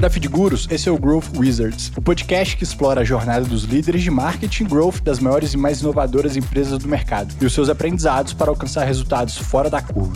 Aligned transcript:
Da 0.00 0.10
Fidgurus, 0.10 0.68
esse 0.70 0.90
é 0.90 0.92
o 0.92 0.98
Growth 0.98 1.36
Wizards, 1.36 1.90
o 1.96 2.02
podcast 2.02 2.54
que 2.54 2.64
explora 2.64 3.00
a 3.00 3.04
jornada 3.04 3.46
dos 3.46 3.64
líderes 3.64 4.02
de 4.02 4.10
marketing 4.10 4.64
growth 4.64 5.00
das 5.02 5.18
maiores 5.18 5.54
e 5.54 5.56
mais 5.56 5.80
inovadoras 5.80 6.36
empresas 6.36 6.78
do 6.78 6.86
mercado 6.86 7.34
e 7.40 7.46
os 7.46 7.54
seus 7.54 7.70
aprendizados 7.70 8.34
para 8.34 8.50
alcançar 8.50 8.84
resultados 8.84 9.38
fora 9.38 9.70
da 9.70 9.80
curva. 9.80 10.14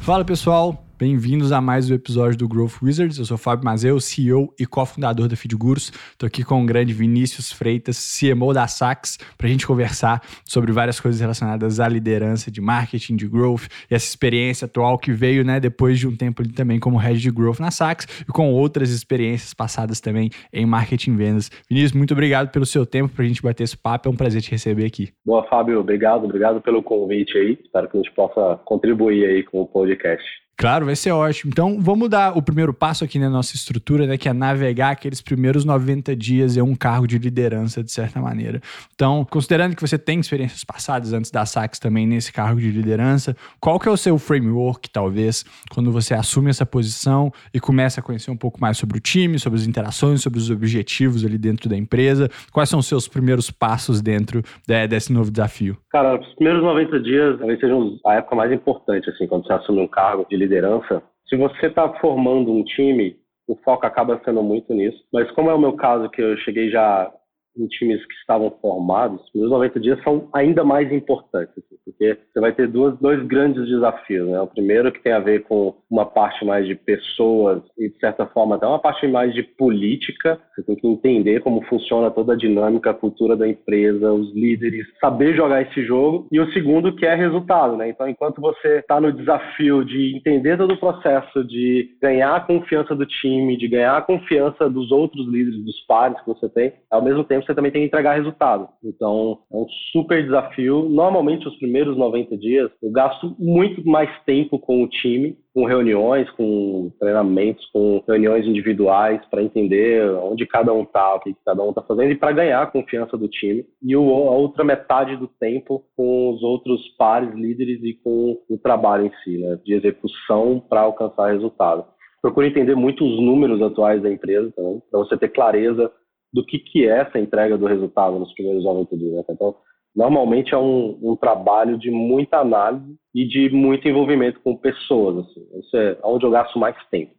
Fala 0.00 0.24
pessoal, 0.24 0.85
Bem-vindos 0.98 1.52
a 1.52 1.60
mais 1.60 1.90
um 1.90 1.94
episódio 1.94 2.38
do 2.38 2.48
Growth 2.48 2.82
Wizards. 2.82 3.18
Eu 3.18 3.26
sou 3.26 3.36
Fábio 3.36 3.66
Mazeu, 3.66 4.00
CEO 4.00 4.54
e 4.58 4.64
cofundador 4.64 5.28
da 5.28 5.36
FeedGurus. 5.36 5.92
Estou 6.12 6.26
aqui 6.26 6.42
com 6.42 6.62
o 6.62 6.64
grande 6.64 6.94
Vinícius 6.94 7.52
Freitas, 7.52 8.18
CMO 8.18 8.54
da 8.54 8.66
Sax, 8.66 9.18
para 9.36 9.46
a 9.46 9.50
gente 9.50 9.66
conversar 9.66 10.22
sobre 10.46 10.72
várias 10.72 10.98
coisas 10.98 11.20
relacionadas 11.20 11.80
à 11.80 11.86
liderança 11.86 12.50
de 12.50 12.62
marketing, 12.62 13.14
de 13.14 13.28
growth 13.28 13.64
e 13.90 13.94
essa 13.94 14.06
experiência 14.06 14.64
atual 14.64 14.96
que 14.96 15.12
veio 15.12 15.44
né, 15.44 15.60
depois 15.60 15.98
de 15.98 16.08
um 16.08 16.16
tempo 16.16 16.40
ali 16.40 16.54
também 16.54 16.80
como 16.80 16.96
head 16.96 17.20
de 17.20 17.30
growth 17.30 17.60
na 17.60 17.70
Sax 17.70 18.06
e 18.26 18.32
com 18.32 18.50
outras 18.50 18.88
experiências 18.88 19.52
passadas 19.52 20.00
também 20.00 20.30
em 20.50 20.64
marketing 20.64 21.12
e 21.12 21.16
vendas. 21.16 21.50
Vinícius, 21.68 21.92
muito 21.92 22.12
obrigado 22.12 22.50
pelo 22.50 22.64
seu 22.64 22.86
tempo 22.86 23.14
para 23.14 23.22
a 23.22 23.28
gente 23.28 23.42
bater 23.42 23.64
esse 23.64 23.76
papo. 23.76 24.08
É 24.08 24.10
um 24.10 24.16
prazer 24.16 24.40
te 24.40 24.50
receber 24.50 24.86
aqui. 24.86 25.10
Boa, 25.22 25.46
Fábio. 25.46 25.78
Obrigado. 25.78 26.24
Obrigado 26.24 26.62
pelo 26.62 26.82
convite 26.82 27.36
aí. 27.36 27.58
Espero 27.62 27.86
que 27.86 27.98
a 27.98 28.00
gente 28.00 28.14
possa 28.14 28.58
contribuir 28.64 29.26
aí 29.26 29.42
com 29.42 29.60
o 29.60 29.66
podcast. 29.66 30.24
Claro, 30.58 30.86
vai 30.86 30.96
ser 30.96 31.10
ótimo. 31.12 31.50
Então, 31.52 31.78
vamos 31.78 32.08
dar 32.08 32.34
o 32.34 32.40
primeiro 32.40 32.72
passo 32.72 33.04
aqui 33.04 33.18
na 33.18 33.28
nossa 33.28 33.54
estrutura, 33.54 34.06
né, 34.06 34.16
que 34.16 34.26
é 34.26 34.32
navegar 34.32 34.92
aqueles 34.92 35.20
primeiros 35.20 35.66
90 35.66 36.16
dias 36.16 36.56
em 36.56 36.62
um 36.62 36.74
cargo 36.74 37.06
de 37.06 37.18
liderança, 37.18 37.84
de 37.84 37.92
certa 37.92 38.22
maneira. 38.22 38.62
Então, 38.94 39.26
considerando 39.30 39.76
que 39.76 39.82
você 39.82 39.98
tem 39.98 40.18
experiências 40.18 40.64
passadas 40.64 41.12
antes 41.12 41.30
da 41.30 41.44
Sax 41.44 41.78
também 41.78 42.06
nesse 42.06 42.32
cargo 42.32 42.58
de 42.58 42.70
liderança, 42.70 43.36
qual 43.60 43.78
que 43.78 43.86
é 43.86 43.92
o 43.92 43.98
seu 43.98 44.16
framework, 44.16 44.88
talvez, 44.88 45.44
quando 45.70 45.92
você 45.92 46.14
assume 46.14 46.48
essa 46.48 46.64
posição 46.64 47.30
e 47.52 47.60
começa 47.60 48.00
a 48.00 48.02
conhecer 48.02 48.30
um 48.30 48.36
pouco 48.36 48.58
mais 48.58 48.78
sobre 48.78 48.96
o 48.96 49.00
time, 49.00 49.38
sobre 49.38 49.58
as 49.58 49.66
interações, 49.66 50.22
sobre 50.22 50.38
os 50.38 50.50
objetivos 50.50 51.22
ali 51.22 51.36
dentro 51.36 51.68
da 51.68 51.76
empresa? 51.76 52.30
Quais 52.50 52.70
são 52.70 52.78
os 52.78 52.86
seus 52.86 53.06
primeiros 53.06 53.50
passos 53.50 54.00
dentro 54.00 54.42
de, 54.66 54.88
desse 54.88 55.12
novo 55.12 55.30
desafio? 55.30 55.76
Cara, 55.90 56.18
os 56.18 56.34
primeiros 56.34 56.62
90 56.62 57.00
dias 57.00 57.38
talvez 57.38 57.60
sejam 57.60 57.98
a 58.06 58.14
época 58.14 58.34
mais 58.34 58.50
importante, 58.50 59.10
assim, 59.10 59.26
quando 59.26 59.46
você 59.46 59.52
assume 59.52 59.80
um 59.80 59.88
cargo 59.88 60.24
de 60.30 60.34
liderança 60.34 60.45
liderança, 60.46 61.02
se 61.28 61.36
você 61.36 61.66
está 61.66 61.92
formando 61.94 62.52
um 62.52 62.64
time, 62.64 63.16
o 63.48 63.56
foco 63.56 63.86
acaba 63.86 64.20
sendo 64.24 64.42
muito 64.42 64.72
nisso. 64.72 65.04
Mas 65.12 65.30
como 65.32 65.50
é 65.50 65.54
o 65.54 65.58
meu 65.58 65.74
caso, 65.74 66.08
que 66.08 66.22
eu 66.22 66.36
cheguei 66.38 66.70
já 66.70 67.12
em 67.56 67.66
times 67.66 68.04
que 68.06 68.14
estavam 68.14 68.50
formados, 68.60 69.20
os 69.34 69.50
90 69.50 69.80
dias 69.80 70.02
são 70.02 70.28
ainda 70.32 70.64
mais 70.64 70.90
importantes, 70.92 71.56
assim, 71.58 71.76
porque 71.84 72.18
você 72.32 72.40
vai 72.40 72.52
ter 72.52 72.68
duas, 72.68 72.98
dois 72.98 73.22
grandes 73.26 73.66
desafios. 73.66 74.28
Né? 74.28 74.40
O 74.40 74.46
primeiro 74.46 74.92
que 74.92 75.02
tem 75.02 75.12
a 75.12 75.20
ver 75.20 75.44
com 75.44 75.74
uma 75.90 76.04
parte 76.04 76.44
mais 76.44 76.66
de 76.66 76.74
pessoas 76.74 77.62
e, 77.78 77.88
de 77.88 77.98
certa 77.98 78.26
forma, 78.26 78.56
até 78.56 78.66
uma 78.66 78.78
parte 78.78 79.06
mais 79.06 79.32
de 79.34 79.42
política. 79.42 80.38
Você 80.54 80.62
tem 80.62 80.76
que 80.76 80.86
entender 80.86 81.40
como 81.40 81.64
funciona 81.66 82.10
toda 82.10 82.32
a 82.32 82.36
dinâmica, 82.36 82.90
a 82.90 82.94
cultura 82.94 83.36
da 83.36 83.48
empresa, 83.48 84.12
os 84.12 84.34
líderes, 84.34 84.86
saber 85.00 85.34
jogar 85.34 85.62
esse 85.62 85.84
jogo. 85.84 86.26
E 86.30 86.40
o 86.40 86.52
segundo 86.52 86.94
que 86.94 87.06
é 87.06 87.14
resultado. 87.14 87.76
Né? 87.76 87.90
Então, 87.90 88.08
enquanto 88.08 88.40
você 88.40 88.78
está 88.78 89.00
no 89.00 89.12
desafio 89.12 89.84
de 89.84 90.16
entender 90.16 90.56
todo 90.56 90.74
o 90.74 90.80
processo, 90.80 91.44
de 91.44 91.96
ganhar 92.02 92.36
a 92.36 92.40
confiança 92.40 92.94
do 92.94 93.06
time, 93.06 93.56
de 93.56 93.68
ganhar 93.68 93.96
a 93.96 94.02
confiança 94.02 94.68
dos 94.68 94.90
outros 94.90 95.26
líderes, 95.26 95.64
dos 95.64 95.80
pares 95.86 96.20
que 96.20 96.26
você 96.26 96.48
tem, 96.48 96.72
ao 96.90 97.02
mesmo 97.02 97.24
tempo 97.24 97.45
você 97.46 97.54
também 97.54 97.70
tem 97.70 97.82
que 97.82 97.86
entregar 97.86 98.14
resultado. 98.14 98.68
Então, 98.82 99.38
é 99.52 99.56
um 99.56 99.66
super 99.92 100.22
desafio. 100.22 100.88
Normalmente, 100.88 101.46
os 101.46 101.56
primeiros 101.58 101.96
90 101.96 102.36
dias, 102.36 102.70
eu 102.82 102.90
gasto 102.90 103.34
muito 103.38 103.86
mais 103.88 104.10
tempo 104.24 104.58
com 104.58 104.82
o 104.82 104.88
time, 104.88 105.36
com 105.54 105.64
reuniões, 105.64 106.28
com 106.32 106.92
treinamentos, 107.00 107.64
com 107.72 108.02
reuniões 108.06 108.46
individuais 108.46 109.20
para 109.30 109.42
entender 109.42 110.02
onde 110.16 110.46
cada 110.46 110.72
um 110.72 110.82
está, 110.82 111.14
o 111.14 111.20
que 111.20 111.34
cada 111.44 111.62
um 111.62 111.70
está 111.70 111.80
fazendo 111.82 112.10
e 112.10 112.16
para 112.16 112.32
ganhar 112.32 112.62
a 112.62 112.66
confiança 112.66 113.16
do 113.16 113.28
time. 113.28 113.64
E 113.82 113.94
a 113.94 113.98
outra 113.98 114.64
metade 114.64 115.16
do 115.16 115.26
tempo 115.26 115.84
com 115.96 116.34
os 116.34 116.42
outros 116.42 116.86
pares, 116.98 117.34
líderes 117.34 117.82
e 117.82 117.94
com 117.94 118.36
o 118.50 118.58
trabalho 118.58 119.06
em 119.06 119.12
si, 119.24 119.38
né, 119.38 119.58
de 119.64 119.74
execução 119.74 120.60
para 120.68 120.82
alcançar 120.82 121.32
resultado. 121.32 121.84
Procure 122.20 122.48
entender 122.48 122.74
muito 122.74 123.04
os 123.04 123.20
números 123.22 123.62
atuais 123.62 124.02
da 124.02 124.10
empresa 124.10 124.52
também, 124.54 124.82
para 124.90 125.00
você 125.00 125.16
ter 125.16 125.28
clareza 125.28 125.90
do 126.32 126.44
que, 126.44 126.58
que 126.58 126.86
é 126.86 127.00
essa 127.00 127.18
entrega 127.18 127.56
do 127.56 127.66
resultado 127.66 128.18
nos 128.18 128.32
primeiros 128.34 128.64
90 128.64 128.96
dias. 128.96 129.12
Né? 129.12 129.24
Então, 129.30 129.54
normalmente 129.94 130.54
é 130.54 130.58
um, 130.58 130.98
um, 131.02 131.16
trabalho 131.16 131.78
de 131.78 131.90
muita 131.90 132.38
análise 132.38 132.96
e 133.14 133.26
de 133.26 133.48
muito 133.50 133.88
envolvimento 133.88 134.40
com 134.40 134.56
pessoas. 134.56 135.26
Assim. 135.26 135.46
Isso 135.58 135.76
é 135.76 135.98
onde 136.04 136.26
eu 136.26 136.30
gasto 136.30 136.58
mais 136.58 136.76
tempo. 136.90 137.16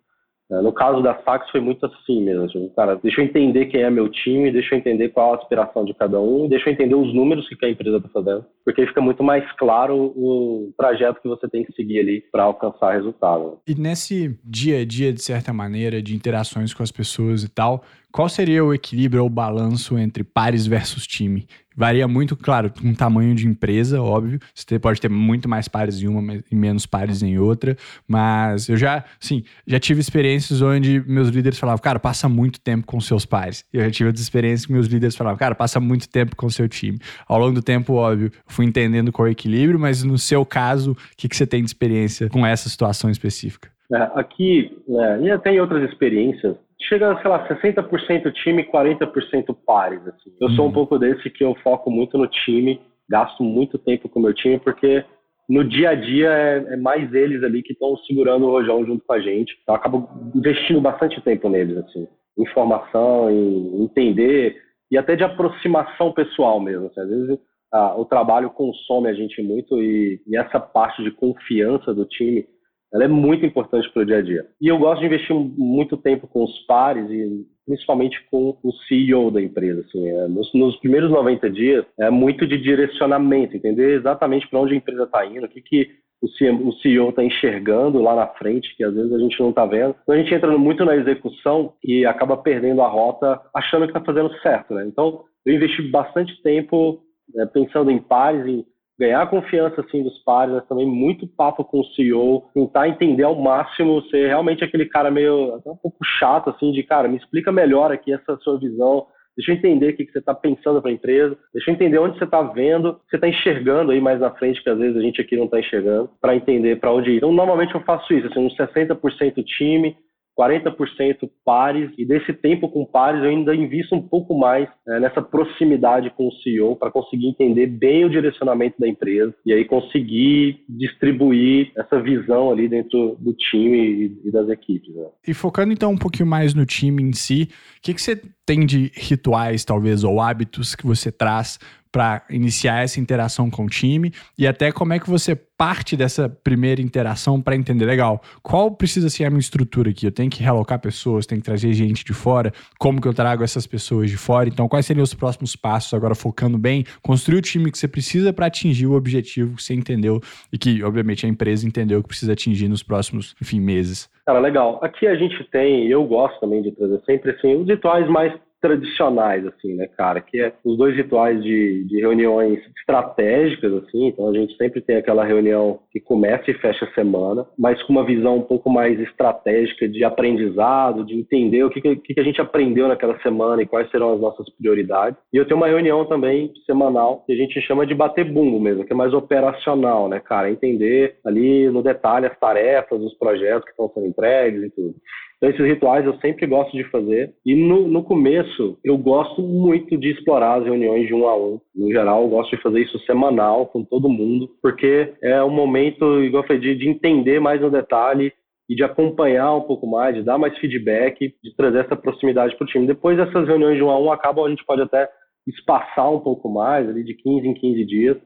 É, 0.50 0.62
no 0.62 0.72
caso 0.72 1.02
da 1.02 1.14
Fax 1.14 1.50
foi 1.50 1.60
muito 1.60 1.86
assim 1.86 2.24
mesmo. 2.24 2.48
Tipo, 2.48 2.70
cara, 2.74 2.96
deixa 2.96 3.20
eu 3.20 3.26
entender 3.26 3.66
quem 3.66 3.82
é 3.82 3.90
meu 3.90 4.08
time, 4.08 4.52
deixa 4.52 4.74
eu 4.74 4.80
entender 4.80 5.10
qual 5.10 5.34
a 5.34 5.38
aspiração 5.38 5.84
de 5.84 5.94
cada 5.94 6.22
um, 6.22 6.48
deixa 6.48 6.70
eu 6.70 6.74
entender 6.74 6.96
os 6.96 7.14
números 7.14 7.48
que 7.50 7.66
a 7.66 7.70
empresa 7.70 7.98
está 7.98 8.10
fazendo, 8.10 8.46
porque 8.64 8.82
aí 8.82 8.88
fica 8.88 9.02
muito 9.02 9.22
mais 9.24 9.44
claro 9.54 10.14
o 10.16 10.72
trajeto 10.78 11.22
que 11.22 11.28
você 11.28 11.50
tem 11.50 11.66
que 11.66 11.74
seguir 11.74 12.00
ali 12.00 12.24
para 12.32 12.44
alcançar 12.44 12.94
resultado. 12.94 13.60
E 13.68 13.76
nesse 13.76 14.40
dia 14.44 14.80
a 14.80 14.86
dia, 14.86 15.12
de 15.12 15.22
certa 15.22 15.52
maneira, 15.52 16.02
de 16.02 16.16
interações 16.16 16.74
com 16.74 16.82
as 16.82 16.92
pessoas 16.92 17.44
e 17.44 17.50
tal, 17.50 17.84
qual 18.18 18.28
seria 18.28 18.66
o 18.66 18.74
equilíbrio 18.74 19.22
ou 19.22 19.30
balanço 19.30 19.96
entre 19.96 20.24
pares 20.24 20.66
versus 20.66 21.06
time? 21.06 21.46
Varia 21.76 22.08
muito, 22.08 22.36
claro, 22.36 22.74
com 22.74 22.92
tamanho 22.92 23.36
de 23.36 23.48
empresa, 23.48 24.02
óbvio. 24.02 24.40
Você 24.56 24.80
pode 24.80 25.00
ter 25.00 25.08
muito 25.08 25.48
mais 25.48 25.68
pares 25.68 26.02
em 26.02 26.08
uma 26.08 26.42
e 26.52 26.56
menos 26.56 26.88
pares 26.88 27.22
em 27.22 27.38
outra. 27.38 27.78
Mas 28.08 28.70
eu 28.70 28.76
já, 28.76 29.06
sim, 29.20 29.44
já 29.68 29.80
tive 29.80 30.02
experiências 30.02 30.64
onde 30.64 31.00
meus 31.06 31.28
líderes 31.28 31.60
falavam, 31.60 31.80
cara, 31.80 32.00
passa 32.00 32.28
muito 32.28 32.60
tempo 32.60 32.88
com 32.88 33.00
seus 33.00 33.24
pares. 33.24 33.64
Eu 33.72 33.84
já 33.84 33.92
tive 33.92 34.08
outras 34.08 34.24
experiências 34.24 34.66
que 34.66 34.74
meus 34.74 34.88
líderes 34.88 35.16
falavam, 35.16 35.38
cara, 35.38 35.54
passa 35.54 35.80
muito 35.80 36.10
tempo 36.10 36.36
com 36.36 36.50
seu 36.50 36.68
time. 36.68 36.98
Ao 37.28 37.38
longo 37.38 37.54
do 37.54 37.62
tempo, 37.62 37.94
óbvio, 37.94 38.32
fui 38.48 38.66
entendendo 38.66 39.12
qual 39.12 39.28
é 39.28 39.30
o 39.30 39.32
equilíbrio, 39.32 39.80
mas 39.80 40.02
no 40.02 40.18
seu 40.18 40.44
caso, 40.44 40.94
o 40.94 40.98
que, 41.16 41.30
que 41.30 41.38
você 41.38 41.46
tem 41.46 41.62
de 41.62 41.70
experiência 41.70 42.30
com 42.30 42.44
essa 42.44 42.68
situação 42.68 43.12
específica? 43.12 43.70
É, 43.94 44.02
aqui, 44.16 44.76
é, 44.90 45.22
e 45.22 45.30
até 45.30 45.54
em 45.54 45.62
outras 45.62 45.88
experiências, 45.88 46.56
chega, 46.82 47.20
sei 47.22 47.30
lá, 47.30 47.48
60% 47.48 48.32
time, 48.34 48.64
40% 48.64 49.56
pares. 49.66 50.06
Assim. 50.08 50.32
Eu 50.40 50.50
sou 50.52 50.66
um 50.66 50.68
uhum. 50.68 50.74
pouco 50.74 51.00
desse 51.00 51.30
que 51.30 51.44
eu 51.44 51.56
foco 51.64 51.90
muito 51.90 52.18
no 52.18 52.28
time, 52.28 52.82
gasto 53.10 53.44
muito 53.44 53.78
tempo 53.78 54.08
com 54.10 54.20
o 54.20 54.24
meu 54.24 54.34
time, 54.34 54.60
porque 54.60 55.04
no 55.50 55.64
dia 55.64 55.92
a 55.92 55.96
dia 55.96 56.30
é, 56.30 56.74
é 56.74 56.78
mais 56.78 57.14
eles 57.14 57.44
ali 57.44 57.64
que 57.64 57.74
estão 57.74 57.96
segurando 58.00 58.46
o 58.46 58.52
rojão 58.52 58.86
junto 58.86 59.04
com 59.06 59.14
a 59.14 59.20
gente. 59.20 59.58
Então, 59.62 59.76
eu 59.76 59.80
acabo 59.80 60.10
investindo 60.36 60.82
bastante 60.82 61.22
tempo 61.22 61.50
neles, 61.50 61.78
assim, 61.78 62.08
informação, 62.38 63.30
em 63.32 63.84
entender 63.84 64.58
e 64.92 64.98
até 64.98 65.16
de 65.16 65.24
aproximação 65.24 66.12
pessoal 66.12 66.60
mesmo. 66.60 66.88
Assim. 66.88 67.02
Às 67.02 67.10
vezes 67.10 67.40
ah, 67.72 67.96
o 67.98 68.06
trabalho 68.06 68.50
consome 68.50 69.10
a 69.10 69.14
gente 69.14 69.42
muito 69.42 69.82
e, 69.82 70.22
e 70.28 70.38
essa 70.38 70.60
parte 70.60 71.04
de 71.04 71.12
confiança 71.12 71.94
do 71.94 72.06
time 72.06 72.46
ela 72.94 73.04
é 73.04 73.08
muito 73.08 73.46
importante 73.46 73.90
para 73.92 74.02
o 74.02 74.06
dia 74.06 74.18
a 74.18 74.22
dia. 74.22 74.46
E 74.62 74.68
eu 74.68 74.78
gosto 74.78 75.02
de 75.02 75.08
investir 75.08 75.36
muito 75.36 75.98
tempo 75.98 76.28
com 76.28 76.44
os 76.44 76.60
pares 76.66 77.10
e 77.10 77.46
principalmente 77.66 78.18
com 78.32 78.58
o 78.64 78.72
CEO 78.88 79.30
da 79.30 79.42
empresa. 79.42 79.82
Assim, 79.82 80.08
é, 80.08 80.28
nos, 80.28 80.54
nos, 80.54 80.78
primeiros 80.78 81.12
90 81.12 81.50
dias 81.50 81.86
é 82.00 82.10
muito 82.10 82.48
de 82.48 82.58
direcionamento, 82.58 83.58
entender 83.58 83.98
exatamente 83.98 84.48
para 84.48 84.60
onde 84.60 84.74
a 84.74 84.78
empresa 84.78 85.04
está 85.04 85.26
indo, 85.26 85.46
o 85.46 85.50
que, 85.50 85.62
que 85.62 85.90
o 86.22 86.72
CEO 86.82 87.10
está 87.10 87.24
enxergando 87.24 88.02
lá 88.02 88.16
na 88.16 88.28
frente, 88.28 88.76
que 88.76 88.84
às 88.84 88.94
vezes 88.94 89.12
a 89.14 89.20
gente 89.20 89.40
não 89.40 89.50
está 89.50 89.66
vendo. 89.66 89.96
Então 90.02 90.16
a 90.16 90.18
gente 90.18 90.34
entra 90.34 90.58
muito 90.58 90.84
na 90.84 90.96
execução 90.96 91.74
e 91.84 92.06
acaba 92.06 92.38
perdendo 92.38 92.82
a 92.82 92.88
rota 92.88 93.40
achando 93.54 93.84
que 93.84 93.92
está 93.92 94.02
fazendo 94.02 94.34
certo. 94.40 94.74
Né? 94.74 94.86
Então 94.88 95.26
eu 95.46 95.54
investi 95.54 95.82
bastante 95.84 96.42
tempo 96.42 97.02
é, 97.36 97.46
pensando 97.46 97.92
em 97.92 98.00
pares, 98.00 98.48
em 98.48 98.66
ganhar 99.00 99.22
a 99.22 99.28
confiança 99.28 99.82
assim 99.82 100.04
dos 100.04 100.18
pares, 100.20 100.56
mas 100.56 100.68
também 100.68 100.86
muito 100.86 101.28
papo 101.28 101.64
com 101.64 101.82
o 101.82 101.86
CEO, 101.94 102.50
tentar 102.54 102.88
entender 102.88 103.24
ao 103.24 103.36
máximo, 103.36 104.02
ser 104.10 104.28
realmente 104.28 104.64
aquele 104.64 104.86
cara 104.86 105.12
meio 105.12 105.56
até 105.56 105.70
um 105.70 105.76
pouco 105.76 105.98
chato 106.20 106.50
assim 106.50 106.72
de 106.72 106.84
cara, 106.84 107.08
me 107.08 107.18
explica 107.18 107.52
melhor 107.52 107.92
aqui 107.92 108.12
essa 108.12 108.38
sua 108.38 108.60
visão, 108.60 109.06
deixa 109.36 109.52
eu 109.52 109.56
entender 109.56 109.94
o 109.94 109.96
que, 109.96 110.12
você 110.12 110.18
está 110.18 110.34
pensando 110.34 110.82
para 110.82 110.90
a 110.90 110.94
empresa, 110.94 111.38
deixa 111.54 111.70
eu 111.70 111.76
entender 111.76 112.00
onde 112.00 112.18
você 112.18 112.24
está 112.24 112.42
vendo, 112.42 112.90
o 112.90 112.94
que 112.96 113.10
você 113.12 113.16
está 113.18 113.28
enxergando 113.28 113.92
aí 113.92 114.02
mais 114.02 114.20
na 114.20 114.32
frente 114.32 114.64
que 114.64 114.70
às 114.70 114.80
vezes 114.80 114.98
a 114.98 115.02
gente 115.02 115.22
aqui 115.22 115.38
não 115.38 115.46
está 115.46 115.60
enxergando, 115.60 116.10
para 116.20 116.36
entender 116.36 116.80
para 116.80 116.92
onde 116.92 117.12
ir. 117.12 117.18
Então 117.18 117.32
normalmente 117.32 117.76
eu 117.76 117.82
faço 117.82 118.12
isso, 118.14 118.28
assim, 118.28 118.40
uns 118.40 118.58
60% 118.58 119.44
time, 119.46 119.96
40% 120.38 121.30
pares, 121.44 121.92
e 121.98 122.06
desse 122.06 122.32
tempo 122.32 122.70
com 122.70 122.86
pares 122.86 123.24
eu 123.24 123.30
ainda 123.30 123.56
invisto 123.56 123.96
um 123.96 124.02
pouco 124.02 124.38
mais 124.38 124.70
é, 124.88 125.00
nessa 125.00 125.22
proximidade 125.22 126.12
com 126.12 126.28
o 126.28 126.32
CEO 126.44 126.76
para 126.76 126.92
conseguir 126.92 127.28
entender 127.28 127.66
bem 127.66 128.06
o 128.06 128.10
direcionamento 128.10 128.80
da 128.80 128.88
empresa 128.88 129.34
e 129.46 129.52
aí 129.52 129.66
conseguir 129.66 130.64
distribuir 130.70 131.72
essa 131.76 132.00
visão 132.00 132.52
ali 132.52 132.68
dentro 132.68 133.18
do 133.20 133.34
time 133.34 134.20
e, 134.24 134.32
das 134.32 134.48
equipes. 134.50 134.94
Né? 134.94 135.06
E 135.28 135.34
focando 135.34 135.74
então 135.74 135.92
um 135.92 135.98
pouquinho 135.98 136.28
mais 136.28 136.54
no 136.54 136.66
time 136.66 137.02
em 137.02 137.14
si, 137.14 137.50
o 137.78 137.82
que, 137.82 137.94
que 137.94 138.02
você 138.02 138.22
tem 138.46 138.66
de 138.66 138.92
rituais, 138.96 139.66
talvez, 139.66 140.04
ou 140.04 140.22
hábitos 140.22 140.76
que 140.76 140.86
você 140.86 141.12
traz 141.12 141.60
para 141.92 142.24
iniciar 142.30 142.84
essa 142.84 143.00
interação 143.00 143.50
com 143.50 143.66
o 143.66 143.70
time 143.70 144.12
e 144.38 144.48
até 144.48 144.72
como 144.72 144.94
é 144.94 145.00
que 145.00 145.10
você 145.10 145.36
parte 145.58 145.98
dessa 145.98 146.30
primeira 146.30 146.82
interação 146.82 147.42
para 147.42 147.56
entender, 147.56 147.86
legal, 147.86 148.22
qual 148.44 148.70
precisa 148.70 149.10
ser 149.10 149.26
a 149.26 149.30
minha 149.30 149.40
estrutura 149.40 149.90
aqui? 149.90 150.06
Eu 150.06 150.12
tenho 150.12 150.30
que 150.30 150.44
realocar 150.44 150.80
pessoas, 150.80 151.26
tenho 151.26 151.42
que 151.42 151.46
trazer 151.46 151.74
gente 151.74 152.06
de 152.06 152.14
fora, 152.14 152.54
como 152.78 153.02
que 153.02 153.08
eu 153.08 153.14
trago 153.14 153.44
essas 153.44 153.66
pessoas 153.66 154.12
de 154.12 154.18
fora? 154.18 154.48
Então, 154.48 154.68
quais 154.68 154.86
seriam 154.86 155.04
os 155.04 155.16
próximos 155.16 155.56
passos 155.56 155.94
agora 155.94 156.14
focando 156.14 156.58
bem, 156.58 156.86
construir 157.02 157.40
o 157.40 157.42
time 157.42 157.72
que 157.72 157.78
você 157.78 157.88
precisa 157.88 158.32
para 158.32 158.46
atingir 158.46 158.86
o 158.86 158.94
objetivo 158.94 159.56
que 159.56 159.64
você 159.64 159.74
entendeu 159.74 160.22
e 160.54 160.58
que, 160.60 160.84
obviamente, 160.84 161.26
a 161.26 161.30
empresa 161.30 161.66
entendeu 161.66 162.04
que 162.04 162.10
precisa 162.10 162.34
atingir 162.34 162.68
nos 162.68 162.84
próximos, 162.84 163.36
enfim, 163.42 163.60
meses. 163.60 164.08
Cara, 164.28 164.40
legal. 164.40 164.80
Aqui 164.84 165.08
a 165.08 165.16
gente 165.16 165.44
tem, 165.52 165.88
eu 165.88 166.04
gosto 166.04 166.40
também 166.40 166.62
de 166.62 166.72
trazer 166.72 167.02
sempre 167.06 167.32
assim, 167.32 167.56
os 167.56 167.68
rituais 167.68 168.08
mais 168.08 168.32
tradicionais, 168.62 169.46
assim, 169.46 169.76
né, 169.76 169.88
cara? 169.88 170.22
Que 170.22 170.42
é 170.42 170.54
os 170.64 170.78
dois 170.78 170.96
rituais 170.96 171.42
de, 171.44 171.84
de 171.86 172.00
reuniões 172.00 172.60
estratégicas, 172.80 173.74
assim. 173.74 174.08
Então 174.08 174.30
a 174.30 174.34
gente 174.34 174.56
sempre 174.58 174.82
tem 174.82 174.98
aquela 174.98 175.24
reunião 175.24 175.80
que 175.92 176.00
começa 176.00 176.50
e 176.50 176.54
fecha 176.56 176.86
a 176.86 176.94
semana, 176.94 177.46
mas 177.58 177.82
com 177.84 177.94
uma 177.94 178.06
visão 178.06 178.38
um 178.38 178.42
pouco 178.42 178.70
mais 178.70 179.00
estratégica 179.00 179.88
de 179.88 180.04
aprendizado, 180.04 181.06
de 181.06 181.16
entender 181.16 181.64
o 181.64 181.70
que, 181.70 181.82
que, 181.82 181.96
que 182.14 182.20
a 182.20 182.24
gente 182.24 182.42
aprendeu 182.42 182.88
naquela 182.88 183.20
semana 183.20 183.62
e 183.62 183.68
quais 183.68 183.90
serão 183.92 184.14
as 184.14 184.20
nossas 184.20 184.50
prioridades. 184.56 185.20
E 185.34 185.38
eu 185.38 185.46
tenho 185.46 185.58
uma 185.58 185.68
reunião 185.68 186.06
também 186.06 186.52
semanal 186.66 187.24
que 187.26 187.34
a 187.34 187.36
gente 187.36 187.60
chama 187.62 187.86
de 187.86 187.94
bater 187.94 188.26
bumbo 188.26 188.60
mesmo, 188.60 188.86
que 188.86 188.94
é 188.94 188.96
mais 188.96 189.14
operacional, 189.14 190.08
né, 190.08 190.20
cara? 190.20 190.50
Entender 190.50 191.18
ali 191.26 191.70
no 191.70 191.84
detalhe 191.84 192.26
as 192.26 192.40
tarefas, 192.40 193.02
os 193.02 193.14
projetos 193.18 193.66
que 193.66 193.72
estão 193.72 193.90
sendo 193.94 194.08
entregues 194.08 194.64
e 194.64 194.70
tudo. 194.70 194.96
Então, 195.38 195.50
esses 195.52 195.66
rituais 195.66 196.06
eu 196.06 196.18
sempre 196.20 196.48
gosto 196.48 196.76
de 196.76 196.84
fazer. 196.86 197.34
E 197.46 197.56
no, 197.56 197.88
no 197.88 198.04
começo, 198.04 198.78
eu 198.84 198.98
gosto 198.98 199.42
muito 199.42 199.96
de 199.96 200.10
explorar 200.10 200.60
as 200.60 200.66
reuniões 200.66 201.08
de 201.08 201.14
um 201.14 201.28
a 201.28 201.38
um. 201.38 201.60
No 201.76 201.92
geral, 201.92 202.24
eu 202.24 202.30
gosto 202.30 202.56
de 202.56 202.62
fazer 202.62 202.82
isso 202.82 202.98
semanal 203.06 203.68
com 203.68 203.84
todo 203.84 204.10
mundo, 204.10 204.50
porque 204.62 205.14
é 205.22 205.44
um 205.44 205.52
momento, 205.52 206.24
igual 206.24 206.44
eu 206.44 206.48
falei, 206.48 206.62
de, 206.62 206.76
de 206.76 206.90
entender 206.90 207.40
mais 207.40 207.62
no 207.62 207.70
detalhe 207.70 208.34
e 208.70 208.76
de 208.76 208.84
acompanhar 208.84 209.56
um 209.56 209.62
pouco 209.62 209.86
mais, 209.88 210.16
de 210.16 210.24
dar 210.24 210.38
mais 210.38 210.58
feedback, 210.58 211.34
de 211.44 211.56
trazer 211.56 211.86
essa 211.86 211.96
proximidade 211.96 212.56
para 212.56 212.66
o 212.66 212.68
time. 212.68 212.88
Depois 212.88 213.16
dessas 213.16 213.48
reuniões 213.48 213.78
de 213.78 213.84
um 213.84 213.92
a 213.92 214.00
um 214.00 214.12
acabam, 214.12 214.46
a 214.46 214.50
gente 214.50 214.66
pode 214.66 214.82
até 214.82 215.08
espaçar 215.48 216.12
um 216.12 216.20
pouco 216.20 216.50
mais, 216.50 216.90
ali 216.90 217.04
de 217.04 217.14
15 217.14 217.48
em 217.48 217.54
15 217.54 217.86
dias, 217.86 218.18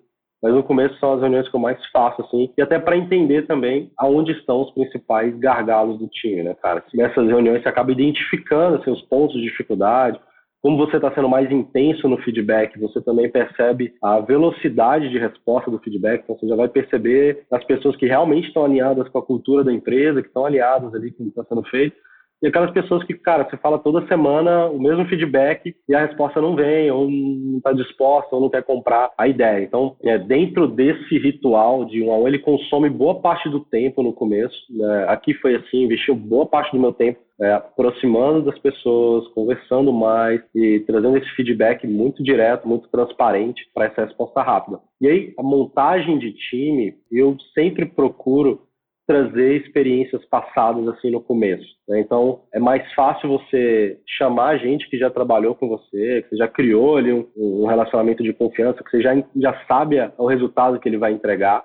mas 0.41 0.53
no 0.53 0.63
começo 0.63 0.97
são 0.99 1.13
as 1.13 1.21
reuniões 1.21 1.47
que 1.47 1.55
eu 1.55 1.59
mais 1.59 1.77
faço, 1.91 2.21
assim, 2.21 2.51
e 2.57 2.61
até 2.61 2.79
para 2.79 2.97
entender 2.97 3.45
também 3.45 3.91
aonde 3.97 4.31
estão 4.31 4.61
os 4.61 4.71
principais 4.71 5.37
gargalos 5.37 5.99
do 5.99 6.07
time, 6.07 6.43
né, 6.43 6.55
cara? 6.61 6.83
Nessas 6.93 7.27
reuniões 7.27 7.61
você 7.61 7.69
acaba 7.69 7.91
identificando 7.91 8.77
assim, 8.77 8.91
os 8.91 9.01
pontos 9.03 9.35
de 9.35 9.43
dificuldade, 9.43 10.19
como 10.61 10.77
você 10.77 10.97
está 10.97 11.11
sendo 11.13 11.27
mais 11.27 11.51
intenso 11.51 12.07
no 12.07 12.17
feedback, 12.19 12.79
você 12.79 13.01
também 13.01 13.29
percebe 13.29 13.93
a 14.01 14.19
velocidade 14.19 15.09
de 15.09 15.17
resposta 15.17 15.71
do 15.71 15.79
feedback, 15.79 16.21
então 16.23 16.37
você 16.37 16.47
já 16.47 16.55
vai 16.55 16.67
perceber 16.67 17.45
as 17.51 17.63
pessoas 17.63 17.95
que 17.95 18.05
realmente 18.05 18.47
estão 18.47 18.65
alinhadas 18.65 19.09
com 19.09 19.17
a 19.17 19.25
cultura 19.25 19.63
da 19.63 19.73
empresa, 19.73 20.21
que 20.21 20.27
estão 20.27 20.45
alinhadas 20.45 20.93
ali 20.93 21.11
com 21.11 21.23
o 21.23 21.25
que 21.25 21.31
está 21.31 21.43
sendo 21.43 21.63
feito, 21.63 21.95
e 22.41 22.47
aquelas 22.47 22.71
pessoas 22.71 23.03
que, 23.03 23.13
cara, 23.13 23.47
você 23.47 23.55
fala 23.57 23.77
toda 23.77 24.07
semana 24.07 24.67
o 24.67 24.81
mesmo 24.81 25.05
feedback 25.05 25.75
e 25.87 25.93
a 25.93 26.05
resposta 26.05 26.41
não 26.41 26.55
vem, 26.55 26.89
ou 26.89 27.09
não 27.09 27.57
está 27.57 27.71
disposta, 27.71 28.35
ou 28.35 28.41
não 28.41 28.49
quer 28.49 28.63
comprar 28.63 29.11
a 29.17 29.27
ideia. 29.27 29.63
Então, 29.63 29.95
é, 30.03 30.17
dentro 30.17 30.67
desse 30.67 31.17
ritual 31.19 31.85
de 31.85 32.01
um 32.01 32.11
a 32.11 32.17
um, 32.17 32.27
ele 32.27 32.39
consome 32.39 32.89
boa 32.89 33.21
parte 33.21 33.47
do 33.49 33.59
tempo 33.59 34.01
no 34.01 34.11
começo. 34.13 34.57
Né? 34.69 35.05
Aqui 35.07 35.33
foi 35.35 35.55
assim, 35.55 35.83
investiu 35.83 36.15
boa 36.15 36.45
parte 36.45 36.71
do 36.71 36.79
meu 36.79 36.91
tempo 36.91 37.19
é, 37.41 37.53
aproximando 37.53 38.43
das 38.43 38.57
pessoas, 38.59 39.27
conversando 39.29 39.91
mais 39.91 40.41
e 40.53 40.79
trazendo 40.81 41.17
esse 41.17 41.29
feedback 41.31 41.87
muito 41.87 42.23
direto, 42.23 42.67
muito 42.67 42.87
transparente 42.89 43.67
para 43.73 43.85
essa 43.85 44.05
resposta 44.05 44.41
rápida. 44.43 44.79
E 44.99 45.07
aí, 45.07 45.33
a 45.37 45.43
montagem 45.43 46.19
de 46.19 46.31
time, 46.33 46.93
eu 47.11 47.35
sempre 47.53 47.85
procuro 47.85 48.61
trazer 49.07 49.61
experiências 49.61 50.23
passadas 50.25 50.87
assim 50.89 51.11
no 51.11 51.21
começo. 51.21 51.67
Né? 51.87 51.99
Então 51.99 52.43
é 52.53 52.59
mais 52.59 52.91
fácil 52.93 53.29
você 53.29 53.99
chamar 54.17 54.57
gente 54.59 54.89
que 54.89 54.97
já 54.97 55.09
trabalhou 55.09 55.55
com 55.55 55.67
você, 55.67 56.21
que 56.21 56.29
você 56.29 56.37
já 56.37 56.47
criou 56.47 56.97
ali 56.97 57.11
um, 57.11 57.27
um 57.35 57.65
relacionamento 57.65 58.23
de 58.23 58.33
confiança, 58.33 58.83
que 58.83 58.89
você 58.89 59.01
já, 59.01 59.15
já 59.35 59.65
sabe 59.67 59.97
o 60.17 60.27
resultado 60.27 60.79
que 60.79 60.87
ele 60.87 60.97
vai 60.97 61.11
entregar. 61.11 61.63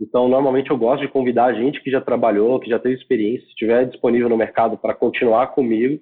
Então 0.00 0.28
normalmente 0.28 0.70
eu 0.70 0.76
gosto 0.76 1.00
de 1.00 1.08
convidar 1.08 1.54
gente 1.54 1.82
que 1.82 1.90
já 1.90 2.00
trabalhou, 2.00 2.60
que 2.60 2.70
já 2.70 2.78
teve 2.78 2.94
experiência, 2.94 3.44
se 3.46 3.50
estiver 3.50 3.86
disponível 3.86 4.28
no 4.28 4.36
mercado 4.36 4.76
para 4.76 4.94
continuar 4.94 5.48
comigo. 5.48 6.00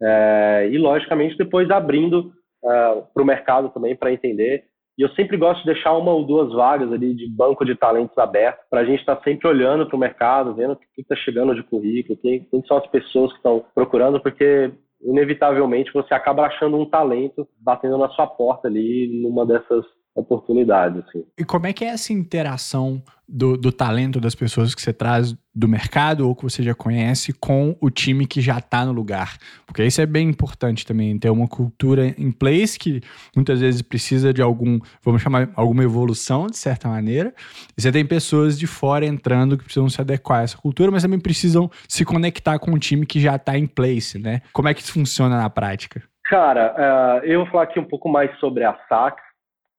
É, 0.00 0.68
e 0.70 0.78
logicamente 0.78 1.36
depois 1.36 1.68
abrindo 1.70 2.32
é, 2.64 3.02
para 3.12 3.22
o 3.22 3.26
mercado 3.26 3.68
também 3.70 3.96
para 3.96 4.12
entender 4.12 4.64
e 4.98 5.02
eu 5.02 5.08
sempre 5.10 5.36
gosto 5.36 5.60
de 5.60 5.72
deixar 5.72 5.96
uma 5.96 6.10
ou 6.10 6.24
duas 6.24 6.52
vagas 6.52 6.92
ali 6.92 7.14
de 7.14 7.30
banco 7.30 7.64
de 7.64 7.76
talentos 7.76 8.18
aberto 8.18 8.58
para 8.68 8.80
a 8.80 8.84
gente 8.84 8.98
estar 8.98 9.14
tá 9.14 9.22
sempre 9.22 9.46
olhando 9.46 9.86
para 9.86 9.94
o 9.94 9.98
mercado, 9.98 10.54
vendo 10.54 10.72
o 10.72 10.76
que 10.76 10.88
está 11.00 11.14
chegando 11.14 11.54
de 11.54 11.62
currículo, 11.62 12.18
quem, 12.18 12.44
quem 12.50 12.66
são 12.66 12.76
as 12.76 12.86
pessoas 12.88 13.30
que 13.30 13.36
estão 13.36 13.64
procurando, 13.72 14.20
porque 14.20 14.72
inevitavelmente 15.00 15.92
você 15.92 16.12
acaba 16.12 16.42
achando 16.42 16.76
um 16.76 16.84
talento 16.84 17.46
batendo 17.60 17.96
na 17.96 18.08
sua 18.08 18.26
porta 18.26 18.66
ali 18.66 19.22
numa 19.22 19.46
dessas 19.46 19.84
oportunidades. 20.14 21.02
Assim. 21.08 21.24
E 21.38 21.44
como 21.44 21.66
é 21.66 21.72
que 21.72 21.84
é 21.84 21.88
essa 21.88 22.12
interação 22.12 23.02
do, 23.28 23.56
do, 23.56 23.70
talento 23.70 24.20
das 24.20 24.34
pessoas 24.34 24.74
que 24.74 24.80
você 24.80 24.92
traz 24.92 25.36
do 25.54 25.68
mercado 25.68 26.26
ou 26.26 26.34
que 26.34 26.42
você 26.42 26.62
já 26.62 26.74
conhece 26.74 27.32
com 27.32 27.76
o 27.80 27.90
time 27.90 28.26
que 28.26 28.40
já 28.40 28.58
está 28.58 28.84
no 28.84 28.92
lugar? 28.92 29.36
Porque 29.66 29.84
isso 29.84 30.00
é 30.00 30.06
bem 30.06 30.28
importante 30.28 30.86
também, 30.86 31.18
ter 31.18 31.30
uma 31.30 31.46
cultura 31.46 32.14
em 32.18 32.32
place 32.32 32.78
que 32.78 33.00
muitas 33.34 33.60
vezes 33.60 33.82
precisa 33.82 34.32
de 34.32 34.42
algum, 34.42 34.78
vamos 35.02 35.22
chamar, 35.22 35.50
alguma 35.54 35.84
evolução 35.84 36.46
de 36.46 36.56
certa 36.56 36.88
maneira. 36.88 37.32
E 37.76 37.82
você 37.82 37.92
tem 37.92 38.04
pessoas 38.04 38.58
de 38.58 38.66
fora 38.66 39.04
entrando 39.06 39.56
que 39.56 39.64
precisam 39.64 39.88
se 39.88 40.00
adequar 40.00 40.40
a 40.40 40.42
essa 40.42 40.58
cultura, 40.58 40.90
mas 40.90 41.02
também 41.02 41.20
precisam 41.20 41.70
se 41.88 42.04
conectar 42.04 42.58
com 42.58 42.72
o 42.72 42.78
time 42.78 43.06
que 43.06 43.20
já 43.20 43.36
está 43.36 43.56
em 43.56 43.66
place, 43.66 44.18
né? 44.18 44.40
Como 44.52 44.68
é 44.68 44.74
que 44.74 44.80
isso 44.80 44.92
funciona 44.92 45.36
na 45.36 45.50
prática? 45.50 46.02
Cara, 46.28 47.20
uh, 47.22 47.24
eu 47.24 47.40
vou 47.40 47.50
falar 47.50 47.64
aqui 47.64 47.80
um 47.80 47.84
pouco 47.84 48.06
mais 48.06 48.30
sobre 48.38 48.62
a 48.62 48.78
SAC, 48.86 49.18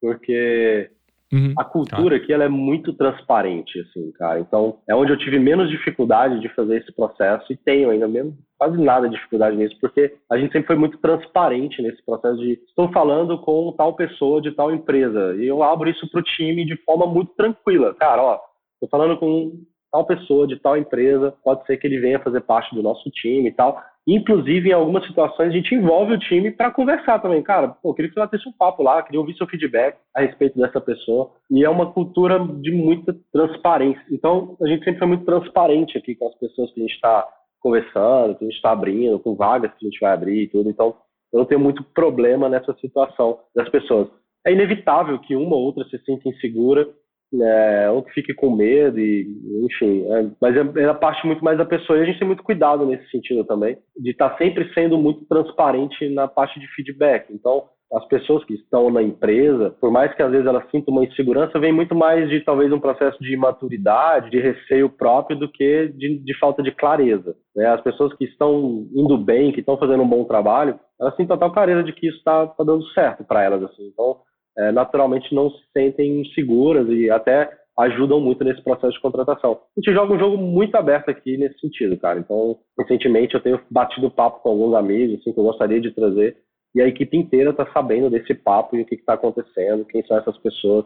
porque 0.02 0.90
uhum, 1.32 1.54
a 1.58 1.64
cultura 1.64 2.18
tá. 2.18 2.24
aqui 2.24 2.34
ela 2.34 2.44
é 2.44 2.50
muito 2.50 2.94
transparente, 2.94 3.80
assim, 3.80 4.12
cara. 4.14 4.40
Então, 4.40 4.80
é 4.88 4.96
onde 4.96 5.12
eu 5.12 5.18
tive 5.18 5.40
menos 5.40 5.70
dificuldade 5.70 6.40
de 6.40 6.50
fazer 6.56 6.78
esse 6.78 6.92
processo 6.94 7.52
e 7.52 7.58
tenho 7.58 7.90
ainda 7.90 8.08
mesmo 8.08 8.38
quase 8.58 8.78
nada 8.78 9.08
de 9.08 9.16
dificuldade 9.16 9.56
nisso, 9.56 9.78
porque 9.80 10.14
a 10.30 10.38
gente 10.38 10.52
sempre 10.52 10.68
foi 10.68 10.76
muito 10.76 10.98
transparente 10.98 11.82
nesse 11.82 12.04
processo 12.06 12.38
de 12.38 12.60
estou 12.68 12.92
falando 12.92 13.40
com 13.40 13.74
tal 13.78 13.96
pessoa 13.96 14.42
de 14.42 14.52
tal 14.52 14.74
empresa 14.74 15.34
e 15.38 15.48
eu 15.48 15.64
abro 15.64 15.90
isso 15.90 16.10
para 16.12 16.20
o 16.20 16.24
time 16.24 16.66
de 16.66 16.76
forma 16.84 17.08
muito 17.08 17.32
tranquila. 17.36 17.96
Cara, 17.96 18.22
ó, 18.22 18.40
estou 18.74 18.90
falando 18.90 19.18
com 19.18 19.64
tal 19.92 20.06
pessoa 20.06 20.46
de 20.46 20.58
tal 20.58 20.78
empresa, 20.78 21.34
pode 21.44 21.66
ser 21.66 21.78
que 21.78 21.88
ele 21.88 22.00
venha 22.00 22.20
fazer 22.20 22.42
parte 22.42 22.76
do 22.76 22.84
nosso 22.84 23.10
time 23.12 23.50
e 23.50 23.54
tal. 23.54 23.82
Inclusive, 24.08 24.70
em 24.70 24.74
algumas 24.74 25.06
situações, 25.06 25.50
a 25.50 25.56
gente 25.56 25.76
envolve 25.76 26.14
o 26.14 26.20
time 26.20 26.50
para 26.52 26.72
conversar 26.72 27.20
também. 27.20 27.44
Cara, 27.44 27.68
pô, 27.68 27.94
queria 27.94 28.10
que 28.10 28.16
você 28.16 28.22
batesse 28.22 28.48
um 28.50 28.52
papo 28.52 28.82
lá, 28.82 29.04
queria 29.04 29.20
ouvir 29.20 29.36
seu 29.36 29.48
feedback 29.48 29.98
a 30.16 30.22
respeito 30.22 30.58
dessa 30.58 30.82
pessoa. 30.82 31.32
E 31.50 31.64
é 31.64 31.70
uma 31.70 31.92
cultura 31.92 32.40
de 32.40 32.72
muita 32.72 33.16
transparência. 33.32 34.04
Então, 34.12 34.58
a 34.62 34.68
gente 34.68 34.84
sempre 34.84 35.00
foi 35.00 35.08
muito 35.08 35.26
transparente 35.26 35.98
aqui 35.98 36.16
com 36.16 36.28
as 36.28 36.36
pessoas 36.36 36.72
que 36.74 36.80
a 36.80 36.84
gente 36.84 36.96
está 36.96 37.28
conversando, 37.60 38.36
que 38.36 38.46
a 38.46 38.48
gente 38.48 38.56
está 38.56 38.72
abrindo, 38.72 39.20
com 39.20 39.36
vagas 39.36 39.72
que 39.78 39.86
a 39.86 39.90
gente 39.90 40.00
vai 40.00 40.14
abrir 40.14 40.44
e 40.44 40.48
tudo. 40.48 40.70
Então, 40.70 40.96
eu 41.32 41.40
não 41.40 41.46
tenho 41.46 41.60
muito 41.60 41.84
problema 41.84 42.50
nessa 42.50 42.74
situação 42.80 43.40
das 43.56 43.70
pessoas. 43.70 44.08
É 44.46 44.52
inevitável 44.52 45.20
que 45.20 45.36
uma 45.36 45.56
ou 45.56 45.64
outra 45.64 45.84
se 45.86 45.98
sinta 46.00 46.28
insegura 46.30 46.88
é, 47.34 47.90
ou 47.90 48.04
que 48.04 48.14
fique 48.14 48.34
com 48.34 48.56
medo, 48.56 49.00
e, 49.00 49.28
enfim. 49.66 50.06
É, 50.12 50.30
mas 50.42 50.56
é, 50.56 50.82
é, 50.82 50.86
a 50.86 50.94
parte 50.94 51.26
muito 51.26 51.44
mais 51.44 51.58
da 51.58 51.66
pessoa. 51.66 52.00
E 52.00 52.02
a 52.02 52.06
gente 52.06 52.20
tem 52.20 52.28
muito 52.28 52.44
cuidado 52.44 52.86
nesse 52.86 53.10
sentido 53.10 53.44
também, 53.44 53.78
de 53.98 54.12
estar 54.12 54.30
tá 54.30 54.38
sempre 54.38 54.72
sendo 54.74 54.98
muito 54.98 55.26
transparente 55.26 56.10
na 56.10 56.28
parte 56.28 56.60
de 56.60 56.68
feedback. 56.74 57.32
Então, 57.32 57.66
as 57.92 58.06
pessoas 58.06 58.44
que 58.46 58.54
estão 58.54 58.92
na 58.92 59.02
empresa, 59.02 59.76
por 59.82 59.92
mais 59.92 60.14
que 60.14 60.22
às 60.22 60.30
vezes 60.30 60.46
elas 60.46 60.70
sintam 60.70 60.94
uma 60.94 61.04
insegurança, 61.04 61.60
vem 61.60 61.72
muito 61.72 61.96
mais 61.96 62.30
de 62.30 62.40
talvez 62.42 62.72
um 62.72 62.80
processo 62.80 63.18
de 63.20 63.34
imaturidade, 63.34 64.30
de 64.30 64.40
receio 64.40 64.90
próprio, 64.90 65.38
do 65.38 65.50
que 65.52 65.88
de, 65.96 66.20
de 66.20 66.38
falta 66.38 66.62
de 66.62 66.72
clareza. 66.72 67.36
Né? 67.56 67.66
As 67.66 67.82
pessoas 67.82 68.14
que 68.14 68.26
estão 68.26 68.88
indo 68.94 69.18
bem, 69.18 69.52
que 69.52 69.62
estão 69.62 69.78
fazendo 69.78 70.04
um 70.04 70.08
bom 70.08 70.24
trabalho, 70.24 70.80
elas 71.02 71.16
têm 71.16 71.26
total 71.26 71.52
clareza 71.52 71.84
de 71.84 71.94
que 71.94 72.08
isso 72.08 72.18
está 72.18 72.46
tá 72.46 72.64
dando 72.64 72.86
certo 72.90 73.24
para 73.24 73.44
elas. 73.44 73.64
Assim. 73.64 73.88
Então, 73.88 74.18
é, 74.58 74.72
naturalmente 74.72 75.34
não 75.34 75.50
se 75.50 75.60
sentem 75.74 76.24
seguras 76.34 76.88
e 76.90 77.10
até 77.10 77.50
ajudam 77.80 78.20
muito 78.20 78.44
nesse 78.44 78.62
processo 78.62 78.94
de 78.94 79.00
contratação. 79.00 79.54
A 79.54 79.80
gente 79.80 79.94
joga 79.94 80.14
um 80.14 80.20
jogo 80.20 80.38
muito 80.38 80.76
aberto 80.76 81.10
aqui 81.10 81.38
nesse 81.38 81.60
sentido, 81.60 81.98
cara. 81.98 82.20
Então, 82.20 82.58
recentemente 82.78 83.36
eu 83.36 83.42
tenho 83.42 83.62
batido 83.72 84.12
papo 84.12 84.42
com 84.42 84.50
alguns 84.50 84.76
amigos, 84.76 85.20
assim, 85.20 85.32
que 85.32 85.40
eu 85.40 85.46
gostaria 85.46 85.80
de 85.80 85.92
trazer, 85.92 86.38
e 86.76 86.82
a 86.82 86.88
equipe 86.88 87.18
inteira 87.18 87.52
está 87.52 87.66
sabendo 87.72 88.10
desse 88.10 88.34
papo 88.34 88.76
e 88.76 88.82
o 88.82 88.86
que 88.86 88.96
está 88.96 89.14
acontecendo, 89.14 89.86
quem 89.86 90.04
são 90.06 90.18
essas 90.18 90.38
pessoas. 90.38 90.86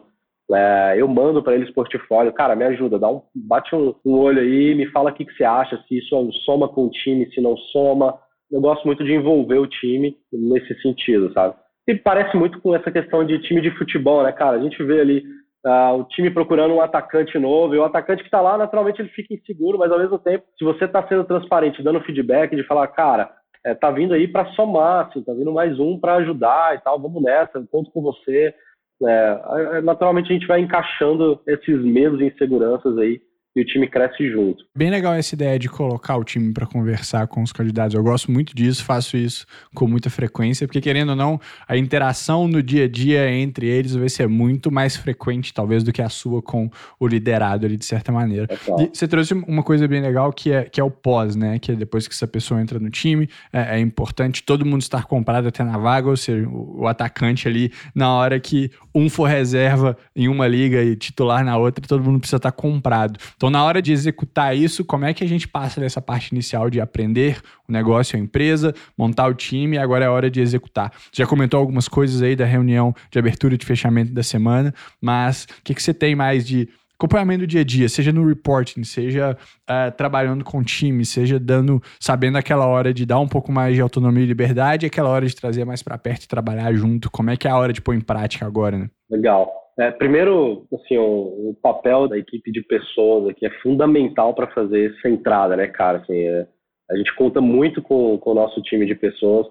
É, 0.52 0.94
eu 0.98 1.08
mando 1.08 1.42
para 1.42 1.54
eles 1.54 1.70
portfólio, 1.70 2.32
cara, 2.32 2.54
me 2.54 2.64
ajuda, 2.64 2.98
dá 2.98 3.10
um, 3.10 3.22
bate 3.34 3.74
um, 3.74 3.94
um 4.04 4.18
olho 4.18 4.40
aí, 4.40 4.74
me 4.74 4.86
fala 4.90 5.10
o 5.10 5.14
que, 5.14 5.24
que 5.24 5.34
você 5.34 5.44
acha, 5.44 5.82
se 5.88 5.98
isso 5.98 6.30
soma 6.44 6.68
com 6.68 6.86
o 6.86 6.90
time, 6.90 7.30
se 7.32 7.40
não 7.40 7.56
soma. 7.56 8.18
Eu 8.50 8.60
gosto 8.60 8.84
muito 8.84 9.02
de 9.02 9.12
envolver 9.12 9.58
o 9.58 9.66
time 9.66 10.16
nesse 10.32 10.80
sentido, 10.80 11.32
sabe? 11.32 11.56
E 11.86 11.94
parece 11.94 12.36
muito 12.36 12.60
com 12.60 12.74
essa 12.74 12.90
questão 12.90 13.24
de 13.24 13.38
time 13.40 13.60
de 13.60 13.70
futebol, 13.76 14.22
né, 14.22 14.32
cara? 14.32 14.56
A 14.56 14.62
gente 14.62 14.82
vê 14.82 15.00
ali 15.00 15.22
uh, 15.66 15.98
o 15.98 16.04
time 16.04 16.30
procurando 16.30 16.74
um 16.74 16.80
atacante 16.80 17.38
novo, 17.38 17.74
e 17.74 17.78
o 17.78 17.84
atacante 17.84 18.22
que 18.22 18.28
está 18.28 18.40
lá, 18.40 18.56
naturalmente, 18.56 19.02
ele 19.02 19.10
fica 19.10 19.34
inseguro, 19.34 19.78
mas 19.78 19.92
ao 19.92 19.98
mesmo 19.98 20.18
tempo, 20.18 20.44
se 20.58 20.64
você 20.64 20.86
está 20.86 21.06
sendo 21.06 21.24
transparente, 21.24 21.82
dando 21.82 22.00
feedback, 22.00 22.56
de 22.56 22.64
falar, 22.64 22.86
cara, 22.88 23.30
é, 23.64 23.74
tá 23.74 23.90
vindo 23.90 24.14
aí 24.14 24.28
para 24.28 24.50
somar, 24.52 25.06
assim, 25.06 25.22
tá 25.22 25.32
vindo 25.32 25.52
mais 25.52 25.78
um 25.78 25.98
para 25.98 26.16
ajudar 26.16 26.74
e 26.74 26.80
tal, 26.80 27.00
vamos 27.00 27.22
nessa, 27.22 27.62
conto 27.70 27.90
com 27.90 28.02
você. 28.02 28.54
É, 29.02 29.80
naturalmente 29.82 30.30
a 30.30 30.34
gente 30.34 30.46
vai 30.46 30.60
encaixando 30.60 31.40
esses 31.46 31.82
medos 31.82 32.20
e 32.20 32.26
inseguranças 32.26 32.96
aí 32.96 33.20
e 33.56 33.60
o 33.60 33.64
time 33.64 33.86
cresce 33.86 34.28
junto. 34.30 34.64
Bem 34.76 34.90
legal 34.90 35.14
essa 35.14 35.34
ideia 35.34 35.58
de 35.58 35.68
colocar 35.68 36.16
o 36.16 36.24
time 36.24 36.52
para 36.52 36.66
conversar 36.66 37.28
com 37.28 37.42
os 37.42 37.52
candidatos. 37.52 37.94
Eu 37.94 38.02
gosto 38.02 38.30
muito 38.30 38.54
disso, 38.54 38.84
faço 38.84 39.16
isso 39.16 39.46
com 39.74 39.86
muita 39.86 40.10
frequência, 40.10 40.66
porque 40.66 40.80
querendo 40.80 41.10
ou 41.10 41.16
não, 41.16 41.40
a 41.68 41.76
interação 41.76 42.48
no 42.48 42.62
dia 42.62 42.84
a 42.84 42.88
dia 42.88 43.30
entre 43.30 43.66
eles 43.66 43.94
vai 43.94 44.08
ser 44.08 44.28
muito 44.28 44.72
mais 44.72 44.96
frequente, 44.96 45.54
talvez, 45.54 45.84
do 45.84 45.92
que 45.92 46.02
a 46.02 46.08
sua 46.08 46.42
com 46.42 46.68
o 46.98 47.06
liderado 47.06 47.64
ali, 47.64 47.76
de 47.76 47.84
certa 47.84 48.10
maneira. 48.10 48.48
É 48.50 48.86
você 48.92 49.06
trouxe 49.06 49.34
uma 49.34 49.62
coisa 49.62 49.86
bem 49.86 50.00
legal 50.00 50.32
que 50.32 50.50
é, 50.50 50.64
que 50.64 50.80
é 50.80 50.84
o 50.84 50.90
pós, 50.90 51.36
né? 51.36 51.58
Que 51.58 51.72
é 51.72 51.74
depois 51.76 52.08
que 52.08 52.14
essa 52.14 52.26
pessoa 52.26 52.60
entra 52.60 52.80
no 52.80 52.90
time, 52.90 53.28
é, 53.52 53.76
é 53.76 53.80
importante 53.80 54.42
todo 54.42 54.64
mundo 54.64 54.82
estar 54.82 55.04
comprado 55.04 55.46
até 55.46 55.62
na 55.62 55.78
vaga, 55.78 56.08
ou 56.08 56.16
seja, 56.16 56.48
o, 56.48 56.82
o 56.82 56.88
atacante 56.88 57.46
ali, 57.46 57.72
na 57.94 58.12
hora 58.12 58.40
que 58.40 58.70
um 58.94 59.08
for 59.08 59.28
reserva 59.28 59.96
em 60.14 60.28
uma 60.28 60.46
liga 60.48 60.82
e 60.82 60.96
titular 60.96 61.44
na 61.44 61.56
outra, 61.56 61.84
todo 61.86 62.02
mundo 62.02 62.18
precisa 62.18 62.36
estar 62.36 62.52
comprado. 62.52 63.18
Então, 63.36 63.43
na 63.50 63.64
hora 63.64 63.82
de 63.82 63.92
executar 63.92 64.56
isso, 64.56 64.84
como 64.84 65.04
é 65.04 65.14
que 65.14 65.24
a 65.24 65.26
gente 65.26 65.48
passa 65.48 65.80
dessa 65.80 66.00
parte 66.00 66.28
inicial 66.28 66.70
de 66.70 66.80
aprender 66.80 67.40
o 67.68 67.72
negócio, 67.72 68.16
a 68.16 68.20
empresa, 68.20 68.74
montar 68.96 69.26
o 69.26 69.34
time 69.34 69.76
e 69.76 69.78
agora 69.78 70.04
é 70.04 70.08
hora 70.08 70.30
de 70.30 70.40
executar? 70.40 70.92
Você 71.12 71.22
já 71.22 71.26
comentou 71.26 71.58
algumas 71.58 71.88
coisas 71.88 72.22
aí 72.22 72.36
da 72.36 72.44
reunião 72.44 72.94
de 73.10 73.18
abertura 73.18 73.54
e 73.54 73.58
de 73.58 73.66
fechamento 73.66 74.12
da 74.12 74.22
semana, 74.22 74.72
mas 75.00 75.44
o 75.44 75.62
que, 75.62 75.74
que 75.74 75.82
você 75.82 75.92
tem 75.94 76.14
mais 76.14 76.46
de 76.46 76.68
acompanhamento 76.98 77.40
do 77.40 77.46
dia 77.46 77.60
a 77.60 77.64
dia, 77.64 77.88
seja 77.88 78.12
no 78.12 78.26
reporting, 78.26 78.84
seja 78.84 79.36
uh, 79.68 79.90
trabalhando 79.96 80.44
com 80.44 80.62
time, 80.62 81.04
seja 81.04 81.38
dando, 81.38 81.82
sabendo 82.00 82.38
aquela 82.38 82.66
hora 82.66 82.94
de 82.94 83.04
dar 83.04 83.18
um 83.18 83.28
pouco 83.28 83.52
mais 83.52 83.74
de 83.74 83.80
autonomia 83.80 84.22
e 84.22 84.26
liberdade, 84.26 84.86
aquela 84.86 85.08
hora 85.08 85.26
de 85.26 85.34
trazer 85.34 85.64
mais 85.64 85.82
para 85.82 85.98
perto 85.98 86.24
e 86.24 86.28
trabalhar 86.28 86.72
junto. 86.72 87.10
Como 87.10 87.30
é 87.30 87.36
que 87.36 87.46
é 87.46 87.50
a 87.50 87.56
hora 87.56 87.72
de 87.72 87.82
pôr 87.82 87.94
em 87.94 88.00
prática 88.00 88.46
agora, 88.46 88.78
né? 88.78 88.88
Legal. 89.10 89.63
É, 89.78 89.90
primeiro, 89.90 90.66
assim, 90.72 90.96
o, 90.96 91.50
o, 91.50 91.58
papel 91.60 92.06
da 92.06 92.16
equipe 92.16 92.52
de 92.52 92.62
pessoas 92.62 93.28
aqui 93.28 93.44
é 93.44 93.50
fundamental 93.60 94.32
para 94.32 94.46
fazer 94.52 94.92
essa 94.92 95.08
entrada, 95.08 95.56
né, 95.56 95.66
cara? 95.66 95.98
Assim, 95.98 96.16
é, 96.16 96.46
a 96.90 96.96
gente 96.96 97.14
conta 97.16 97.40
muito 97.40 97.82
com, 97.82 98.16
com 98.18 98.30
o 98.30 98.34
nosso 98.34 98.62
time 98.62 98.86
de 98.86 98.94
pessoas 98.94 99.46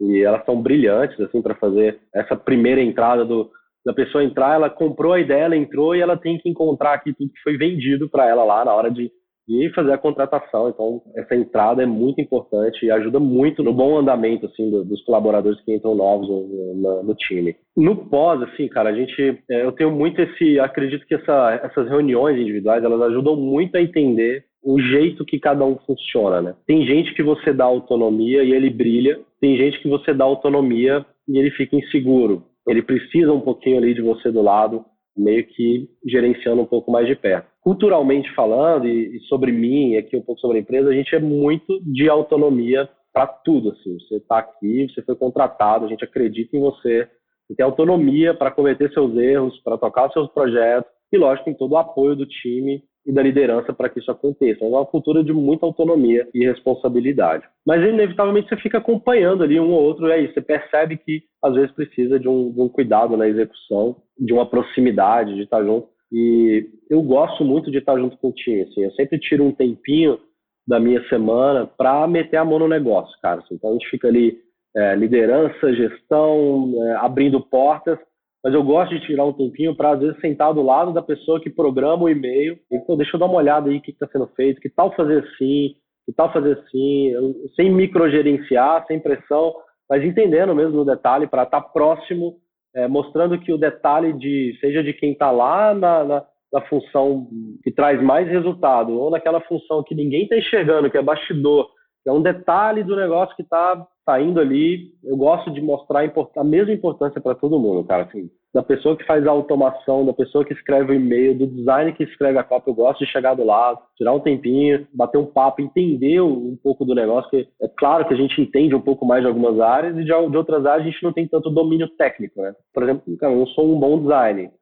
e 0.00 0.22
elas 0.22 0.44
são 0.44 0.62
brilhantes, 0.62 1.20
assim, 1.20 1.42
para 1.42 1.54
fazer 1.54 2.00
essa 2.14 2.34
primeira 2.36 2.80
entrada 2.80 3.24
do, 3.24 3.50
da 3.84 3.92
pessoa 3.92 4.24
entrar, 4.24 4.54
ela 4.54 4.70
comprou 4.70 5.12
a 5.12 5.20
ideia, 5.20 5.44
ela 5.44 5.56
entrou 5.56 5.94
e 5.94 6.00
ela 6.00 6.16
tem 6.16 6.38
que 6.38 6.48
encontrar 6.48 6.94
aqui 6.94 7.12
tudo 7.12 7.32
que 7.32 7.42
foi 7.42 7.56
vendido 7.56 8.08
para 8.08 8.26
ela 8.26 8.44
lá 8.44 8.64
na 8.64 8.74
hora 8.74 8.90
de 8.90 9.10
e 9.48 9.70
fazer 9.70 9.92
a 9.92 9.98
contratação. 9.98 10.68
Então, 10.68 11.02
essa 11.16 11.34
entrada 11.34 11.82
é 11.82 11.86
muito 11.86 12.20
importante 12.20 12.84
e 12.84 12.90
ajuda 12.90 13.20
muito 13.20 13.62
no 13.62 13.72
bom 13.72 13.98
andamento 13.98 14.46
assim 14.46 14.70
do, 14.70 14.84
dos 14.84 15.02
colaboradores 15.04 15.60
que 15.62 15.74
entram 15.74 15.94
novos 15.94 16.28
no, 16.28 16.74
no, 16.74 17.02
no, 17.04 17.14
time. 17.14 17.54
No 17.76 17.96
pós, 17.96 18.42
assim, 18.42 18.68
cara, 18.68 18.90
a 18.90 18.94
gente, 18.94 19.38
é, 19.50 19.64
eu 19.64 19.72
tenho 19.72 19.90
muito 19.90 20.20
esse, 20.20 20.58
acredito 20.58 21.06
que 21.06 21.14
essa, 21.14 21.60
essas 21.62 21.88
reuniões 21.88 22.38
individuais 22.38 22.82
elas 22.82 23.00
ajudam 23.02 23.36
muito 23.36 23.76
a 23.76 23.80
entender 23.80 24.44
o 24.64 24.80
jeito 24.80 25.24
que 25.24 25.38
cada 25.38 25.64
um 25.64 25.76
funciona, 25.86 26.42
né? 26.42 26.54
Tem 26.66 26.84
gente 26.84 27.14
que 27.14 27.22
você 27.22 27.52
dá 27.52 27.64
autonomia 27.64 28.42
e 28.42 28.52
ele 28.52 28.68
brilha, 28.68 29.20
tem 29.40 29.56
gente 29.56 29.80
que 29.80 29.88
você 29.88 30.12
dá 30.12 30.24
autonomia 30.24 31.06
e 31.28 31.38
ele 31.38 31.52
fica 31.52 31.76
inseguro. 31.76 32.42
Ele 32.66 32.82
precisa 32.82 33.32
um 33.32 33.40
pouquinho 33.40 33.78
ali 33.78 33.94
de 33.94 34.02
você 34.02 34.30
do 34.32 34.42
lado 34.42 34.84
meio 35.16 35.46
que 35.46 35.88
gerenciando 36.06 36.62
um 36.62 36.66
pouco 36.66 36.90
mais 36.90 37.06
de 37.06 37.16
perto. 37.16 37.48
Culturalmente 37.60 38.32
falando, 38.34 38.86
e, 38.86 39.16
e 39.16 39.20
sobre 39.22 39.50
mim, 39.50 39.92
e 39.92 39.96
aqui 39.96 40.16
um 40.16 40.22
pouco 40.22 40.40
sobre 40.40 40.58
a 40.58 40.60
empresa, 40.60 40.90
a 40.90 40.94
gente 40.94 41.14
é 41.14 41.18
muito 41.18 41.80
de 41.82 42.08
autonomia 42.08 42.88
para 43.12 43.26
tudo. 43.26 43.70
Assim. 43.70 43.98
Você 43.98 44.16
está 44.16 44.38
aqui, 44.38 44.88
você 44.88 45.02
foi 45.02 45.16
contratado, 45.16 45.86
a 45.86 45.88
gente 45.88 46.04
acredita 46.04 46.56
em 46.56 46.60
você, 46.60 47.08
você 47.46 47.54
tem 47.56 47.64
autonomia 47.64 48.34
para 48.34 48.50
cometer 48.50 48.92
seus 48.92 49.16
erros, 49.16 49.58
para 49.62 49.78
tocar 49.78 50.10
seus 50.12 50.28
projetos, 50.32 50.90
e 51.12 51.16
lógico, 51.16 51.44
tem 51.44 51.54
todo 51.54 51.72
o 51.72 51.78
apoio 51.78 52.16
do 52.16 52.26
time 52.26 52.82
e 53.06 53.12
da 53.12 53.22
liderança 53.22 53.72
para 53.72 53.88
que 53.88 54.00
isso 54.00 54.10
aconteça. 54.10 54.64
É 54.64 54.68
uma 54.68 54.84
cultura 54.84 55.22
de 55.22 55.32
muita 55.32 55.64
autonomia 55.64 56.28
e 56.34 56.44
responsabilidade. 56.44 57.44
Mas 57.64 57.82
inevitavelmente 57.86 58.48
você 58.48 58.56
fica 58.56 58.78
acompanhando 58.78 59.44
ali 59.44 59.60
um 59.60 59.70
ou 59.70 59.82
outro, 59.82 60.08
e 60.08 60.12
aí 60.12 60.32
você 60.32 60.40
percebe 60.40 60.96
que 60.96 61.22
às 61.42 61.54
vezes 61.54 61.70
precisa 61.72 62.18
de 62.18 62.28
um, 62.28 62.52
de 62.52 62.60
um 62.60 62.68
cuidado 62.68 63.16
na 63.16 63.28
execução, 63.28 63.96
de 64.18 64.32
uma 64.32 64.44
proximidade, 64.44 65.34
de 65.34 65.42
estar 65.42 65.62
junto. 65.64 65.88
E 66.12 66.68
eu 66.90 67.00
gosto 67.02 67.44
muito 67.44 67.70
de 67.70 67.78
estar 67.78 67.96
junto 67.96 68.16
com 68.18 68.28
o 68.28 68.32
time. 68.32 68.62
Assim, 68.62 68.82
eu 68.82 68.90
sempre 68.92 69.18
tiro 69.18 69.44
um 69.44 69.52
tempinho 69.52 70.18
da 70.66 70.80
minha 70.80 71.02
semana 71.08 71.66
para 71.66 72.06
meter 72.08 72.38
a 72.38 72.44
mão 72.44 72.58
no 72.58 72.68
negócio, 72.68 73.16
cara. 73.22 73.40
Assim, 73.40 73.54
então 73.54 73.70
a 73.70 73.72
gente 73.74 73.88
fica 73.88 74.08
ali 74.08 74.38
é, 74.76 74.96
liderança, 74.96 75.72
gestão, 75.74 76.72
é, 76.82 76.96
abrindo 76.96 77.40
portas 77.40 77.98
mas 78.46 78.54
eu 78.54 78.62
gosto 78.62 78.94
de 78.94 79.04
tirar 79.04 79.24
um 79.24 79.32
tempinho 79.32 79.74
para, 79.74 79.90
às 79.90 79.98
vezes, 79.98 80.20
sentar 80.20 80.54
do 80.54 80.62
lado 80.62 80.92
da 80.92 81.02
pessoa 81.02 81.40
que 81.40 81.50
programa 81.50 82.04
o 82.04 82.08
e-mail. 82.08 82.56
E, 82.70 82.78
pô, 82.78 82.94
deixa 82.94 83.16
eu 83.16 83.18
dar 83.18 83.26
uma 83.26 83.38
olhada 83.38 83.68
aí 83.68 83.78
o 83.78 83.82
que 83.82 83.90
está 83.90 84.06
sendo 84.06 84.28
feito, 84.36 84.60
que 84.60 84.68
tal 84.68 84.94
fazer 84.94 85.24
assim, 85.24 85.74
que 86.04 86.12
tal 86.16 86.32
fazer 86.32 86.52
assim, 86.60 87.12
sem 87.56 87.68
microgerenciar, 87.72 88.86
sem 88.86 89.00
pressão, 89.00 89.52
mas 89.90 90.04
entendendo 90.04 90.54
mesmo 90.54 90.82
o 90.82 90.84
detalhe 90.84 91.26
para 91.26 91.42
estar 91.42 91.60
tá 91.60 91.68
próximo, 91.68 92.36
é, 92.72 92.86
mostrando 92.86 93.36
que 93.36 93.52
o 93.52 93.58
detalhe 93.58 94.12
de 94.12 94.56
seja 94.60 94.80
de 94.80 94.92
quem 94.92 95.10
está 95.10 95.32
lá 95.32 95.74
na, 95.74 96.04
na, 96.04 96.24
na, 96.52 96.60
função 96.68 97.26
que 97.64 97.72
traz 97.72 98.00
mais 98.00 98.28
resultado 98.28 98.92
ou 98.92 99.10
naquela 99.10 99.40
função 99.40 99.82
que 99.82 99.92
ninguém 99.92 100.22
está 100.22 100.38
enxergando, 100.38 100.88
que 100.88 100.96
é 100.96 101.02
bastidor, 101.02 101.68
é 102.06 102.12
um 102.12 102.22
detalhe 102.22 102.84
do 102.84 102.94
negócio 102.94 103.34
que 103.34 103.42
está 103.42 103.84
saindo 104.06 104.40
ali, 104.40 104.92
eu 105.02 105.16
gosto 105.16 105.50
de 105.50 105.60
mostrar 105.60 106.08
a, 106.36 106.44
mesma 106.44 106.72
importância 106.72 107.20
para 107.20 107.34
todo 107.34 107.58
mundo, 107.58 107.84
cara. 107.84 108.04
Assim, 108.04 108.30
da 108.54 108.62
pessoa 108.62 108.96
que 108.96 109.04
faz 109.04 109.26
a 109.26 109.30
automação, 109.30 110.06
da 110.06 110.12
pessoa 110.12 110.44
que 110.44 110.54
escreve 110.54 110.92
o 110.92 110.94
e-mail, 110.94 111.36
do 111.36 111.46
design 111.48 111.92
que 111.92 112.04
escreve 112.04 112.38
a 112.38 112.44
cópia, 112.44 112.70
eu 112.70 112.74
gosto 112.74 113.04
de 113.04 113.10
chegar 113.10 113.34
do 113.34 113.44
lado, 113.44 113.80
tirar 113.96 114.14
um 114.14 114.20
tempinho, 114.20 114.86
bater 114.94 115.18
um 115.18 115.26
papo, 115.26 115.60
entender 115.60 116.20
um 116.20 116.56
pouco 116.62 116.84
do 116.84 116.94
negócio, 116.94 117.28
que 117.28 117.48
é 117.60 117.68
claro 117.76 118.06
que 118.06 118.14
a 118.14 118.16
gente 118.16 118.40
entende 118.40 118.74
um 118.74 118.80
pouco 118.80 119.04
mais 119.04 119.22
de 119.22 119.28
algumas 119.28 119.58
áreas 119.60 119.98
e 119.98 120.04
de, 120.04 120.12
outras 120.12 120.64
áreas 120.64 120.86
a 120.86 120.90
gente 120.90 121.02
não 121.02 121.12
tem 121.12 121.26
tanto 121.26 121.50
domínio 121.50 121.88
técnico, 121.98 122.40
né? 122.40 122.54
Por 122.72 122.84
exemplo, 122.84 123.16
cara, 123.18 123.32
eu 123.32 123.46
sou 123.48 123.74
um 123.74 123.78
bom 123.78 124.00
designer. 124.00 124.52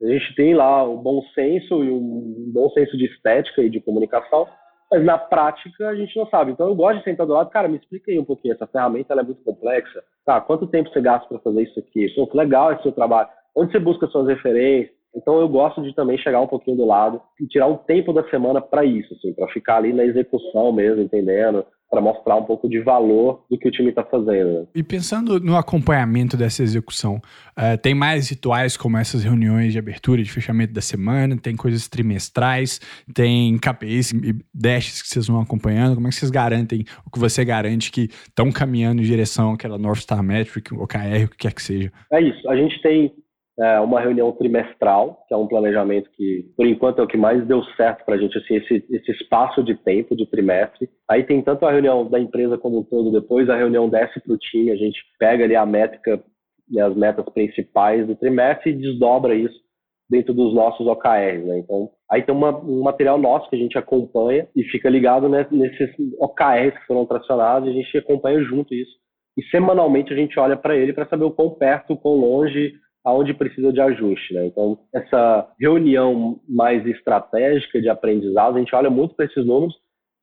A 0.00 0.06
gente 0.06 0.34
tem 0.34 0.54
lá 0.54 0.82
o 0.82 0.96
bom 0.96 1.22
senso 1.34 1.84
e 1.84 1.90
um 1.90 2.50
bom 2.52 2.68
senso 2.70 2.96
de 2.96 3.06
estética 3.06 3.62
e 3.62 3.70
de 3.70 3.80
comunicação, 3.80 4.46
mas 4.92 5.02
na 5.04 5.16
prática 5.16 5.88
a 5.88 5.94
gente 5.94 6.14
não 6.14 6.26
sabe. 6.26 6.52
Então 6.52 6.68
eu 6.68 6.74
gosto 6.74 6.98
de 6.98 7.04
sentar 7.04 7.26
do 7.26 7.32
lado, 7.32 7.48
cara, 7.48 7.66
me 7.66 7.78
explica 7.78 8.12
aí 8.12 8.18
um 8.18 8.24
pouquinho, 8.24 8.52
essa 8.52 8.66
ferramenta 8.66 9.14
é 9.14 9.22
muito 9.22 9.42
complexa. 9.42 10.04
Tá, 10.24 10.38
quanto 10.38 10.66
tempo 10.66 10.90
você 10.90 11.00
gasta 11.00 11.26
para 11.26 11.38
fazer 11.38 11.62
isso 11.62 11.80
aqui? 11.80 12.14
Pô, 12.14 12.26
que 12.26 12.36
legal 12.36 12.72
esse 12.72 12.82
seu 12.82 12.92
trabalho. 12.92 13.28
Onde 13.56 13.72
você 13.72 13.78
busca 13.78 14.06
suas 14.08 14.28
referências? 14.28 14.94
Então 15.14 15.40
eu 15.40 15.48
gosto 15.48 15.82
de 15.82 15.94
também 15.94 16.18
chegar 16.18 16.40
um 16.40 16.46
pouquinho 16.46 16.76
do 16.76 16.86
lado 16.86 17.22
e 17.40 17.46
tirar 17.46 17.68
um 17.68 17.76
tempo 17.76 18.12
da 18.12 18.22
semana 18.28 18.60
para 18.60 18.84
isso, 18.84 19.14
assim, 19.14 19.32
para 19.32 19.48
ficar 19.48 19.76
ali 19.76 19.92
na 19.94 20.04
execução 20.04 20.72
mesmo, 20.72 21.02
entendendo, 21.02 21.64
para 21.92 22.00
mostrar 22.00 22.36
um 22.36 22.44
pouco 22.44 22.70
de 22.70 22.80
valor 22.80 23.44
do 23.50 23.58
que 23.58 23.68
o 23.68 23.70
time 23.70 23.90
está 23.90 24.02
fazendo. 24.02 24.66
E 24.74 24.82
pensando 24.82 25.38
no 25.38 25.58
acompanhamento 25.58 26.38
dessa 26.38 26.62
execução, 26.62 27.16
uh, 27.16 27.76
tem 27.82 27.94
mais 27.94 28.30
rituais 28.30 28.78
como 28.78 28.96
essas 28.96 29.22
reuniões 29.22 29.74
de 29.74 29.78
abertura 29.78 30.22
e 30.22 30.24
de 30.24 30.32
fechamento 30.32 30.72
da 30.72 30.80
semana, 30.80 31.36
tem 31.36 31.54
coisas 31.54 31.86
trimestrais, 31.88 32.80
tem 33.14 33.58
KPIs 33.58 34.10
e 34.12 34.34
dashes 34.54 35.02
que 35.02 35.08
vocês 35.08 35.26
vão 35.26 35.42
acompanhando. 35.42 35.94
Como 35.94 36.06
é 36.06 36.10
que 36.10 36.16
vocês 36.16 36.30
garantem, 36.30 36.82
o 37.04 37.10
que 37.10 37.18
você 37.18 37.44
garante 37.44 37.92
que 37.92 38.08
estão 38.26 38.50
caminhando 38.50 39.02
em 39.02 39.04
direção 39.04 39.52
àquela 39.52 39.76
North 39.76 40.00
Star 40.00 40.22
Metric, 40.22 40.72
OKR, 40.72 41.24
o 41.26 41.28
que 41.28 41.36
quer 41.36 41.52
que 41.52 41.62
seja? 41.62 41.92
É 42.10 42.22
isso. 42.22 42.48
A 42.48 42.56
gente 42.56 42.80
tem 42.80 43.12
é, 43.58 43.80
uma 43.80 44.00
reunião 44.00 44.32
trimestral, 44.32 45.24
que 45.28 45.34
é 45.34 45.36
um 45.36 45.46
planejamento 45.46 46.10
que, 46.12 46.46
por 46.56 46.66
enquanto, 46.66 47.00
é 47.00 47.02
o 47.02 47.06
que 47.06 47.16
mais 47.16 47.46
deu 47.46 47.62
certo 47.76 48.04
para 48.04 48.14
a 48.14 48.18
gente, 48.18 48.36
assim, 48.38 48.56
esse, 48.56 48.84
esse 48.90 49.12
espaço 49.12 49.62
de 49.62 49.74
tempo 49.74 50.16
de 50.16 50.26
trimestre. 50.26 50.88
Aí 51.08 51.22
tem 51.24 51.42
tanto 51.42 51.66
a 51.66 51.70
reunião 51.70 52.08
da 52.08 52.18
empresa 52.18 52.56
como 52.56 52.80
um 52.80 52.84
todo, 52.84 53.12
depois 53.12 53.50
a 53.50 53.56
reunião 53.56 53.88
desce 53.88 54.20
para 54.20 54.32
o 54.32 54.38
time, 54.38 54.70
a 54.70 54.76
gente 54.76 54.98
pega 55.18 55.44
ali 55.44 55.54
a 55.54 55.66
métrica 55.66 56.22
e 56.70 56.80
as 56.80 56.94
metas 56.96 57.26
principais 57.34 58.06
do 58.06 58.16
trimestre 58.16 58.70
e 58.70 58.76
desdobra 58.76 59.34
isso 59.34 59.60
dentro 60.08 60.34
dos 60.34 60.54
nossos 60.54 60.86
OKRs, 60.86 61.44
né? 61.44 61.58
Então, 61.58 61.90
aí 62.10 62.22
tem 62.22 62.34
uma, 62.34 62.54
um 62.58 62.82
material 62.82 63.18
nosso 63.18 63.48
que 63.48 63.56
a 63.56 63.58
gente 63.58 63.78
acompanha 63.78 64.46
e 64.54 64.62
fica 64.64 64.88
ligado 64.88 65.28
né, 65.28 65.46
nesses 65.50 65.90
OKRs 66.18 66.78
que 66.78 66.86
foram 66.86 67.06
tracionados, 67.06 67.68
e 67.68 67.72
a 67.72 67.74
gente 67.74 67.96
acompanha 67.96 68.42
junto 68.42 68.74
isso. 68.74 68.92
E 69.38 69.42
semanalmente 69.44 70.12
a 70.12 70.16
gente 70.16 70.38
olha 70.38 70.56
para 70.56 70.76
ele 70.76 70.92
para 70.92 71.06
saber 71.06 71.24
o 71.24 71.30
quão 71.30 71.50
perto, 71.50 71.94
o 71.94 71.96
quão 71.96 72.16
longe 72.16 72.74
aonde 73.04 73.34
precisa 73.34 73.72
de 73.72 73.80
ajuste. 73.80 74.34
Né? 74.34 74.46
Então, 74.46 74.78
essa 74.94 75.48
reunião 75.60 76.40
mais 76.48 76.86
estratégica 76.86 77.80
de 77.80 77.88
aprendizado, 77.88 78.56
a 78.56 78.58
gente 78.58 78.74
olha 78.74 78.90
muito 78.90 79.14
para 79.14 79.26
esses 79.26 79.44
números 79.44 79.74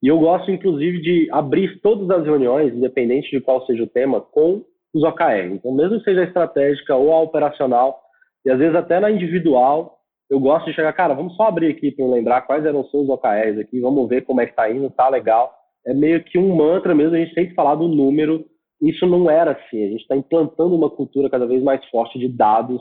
e 0.02 0.08
eu 0.08 0.18
gosto, 0.18 0.50
inclusive, 0.50 1.00
de 1.00 1.28
abrir 1.30 1.80
todas 1.82 2.08
as 2.10 2.24
reuniões, 2.24 2.74
independente 2.74 3.30
de 3.30 3.40
qual 3.40 3.66
seja 3.66 3.82
o 3.82 3.88
tema, 3.88 4.20
com 4.20 4.64
os 4.94 5.02
OKR. 5.02 5.52
Então, 5.52 5.72
mesmo 5.72 5.98
que 5.98 6.04
seja 6.04 6.24
estratégica 6.24 6.96
ou 6.96 7.12
a 7.12 7.20
operacional, 7.20 8.00
e 8.44 8.50
às 8.50 8.58
vezes 8.58 8.74
até 8.74 8.98
na 8.98 9.10
individual, 9.10 9.98
eu 10.30 10.40
gosto 10.40 10.66
de 10.66 10.74
chegar, 10.74 10.92
cara, 10.94 11.12
vamos 11.12 11.36
só 11.36 11.44
abrir 11.44 11.68
aqui 11.72 11.90
para 11.90 12.06
lembrar 12.06 12.42
quais 12.42 12.64
eram 12.64 12.80
os 12.80 12.90
seus 12.90 13.08
OKRs 13.08 13.58
aqui, 13.58 13.80
vamos 13.80 14.08
ver 14.08 14.22
como 14.22 14.40
é 14.40 14.46
que 14.46 14.56
tá 14.56 14.70
indo, 14.70 14.88
tá 14.88 15.08
legal. 15.08 15.52
É 15.86 15.92
meio 15.92 16.22
que 16.24 16.38
um 16.38 16.54
mantra 16.54 16.94
mesmo, 16.94 17.14
a 17.14 17.18
gente 17.18 17.34
tem 17.34 17.48
que 17.48 17.54
falar 17.54 17.74
do 17.74 17.88
número. 17.88 18.44
Isso 18.80 19.06
não 19.06 19.30
era 19.30 19.52
assim, 19.52 19.84
a 19.84 19.88
gente 19.88 20.02
está 20.02 20.16
implantando 20.16 20.74
uma 20.74 20.88
cultura 20.88 21.28
cada 21.28 21.46
vez 21.46 21.62
mais 21.62 21.84
forte 21.90 22.18
de 22.18 22.28
dados 22.28 22.80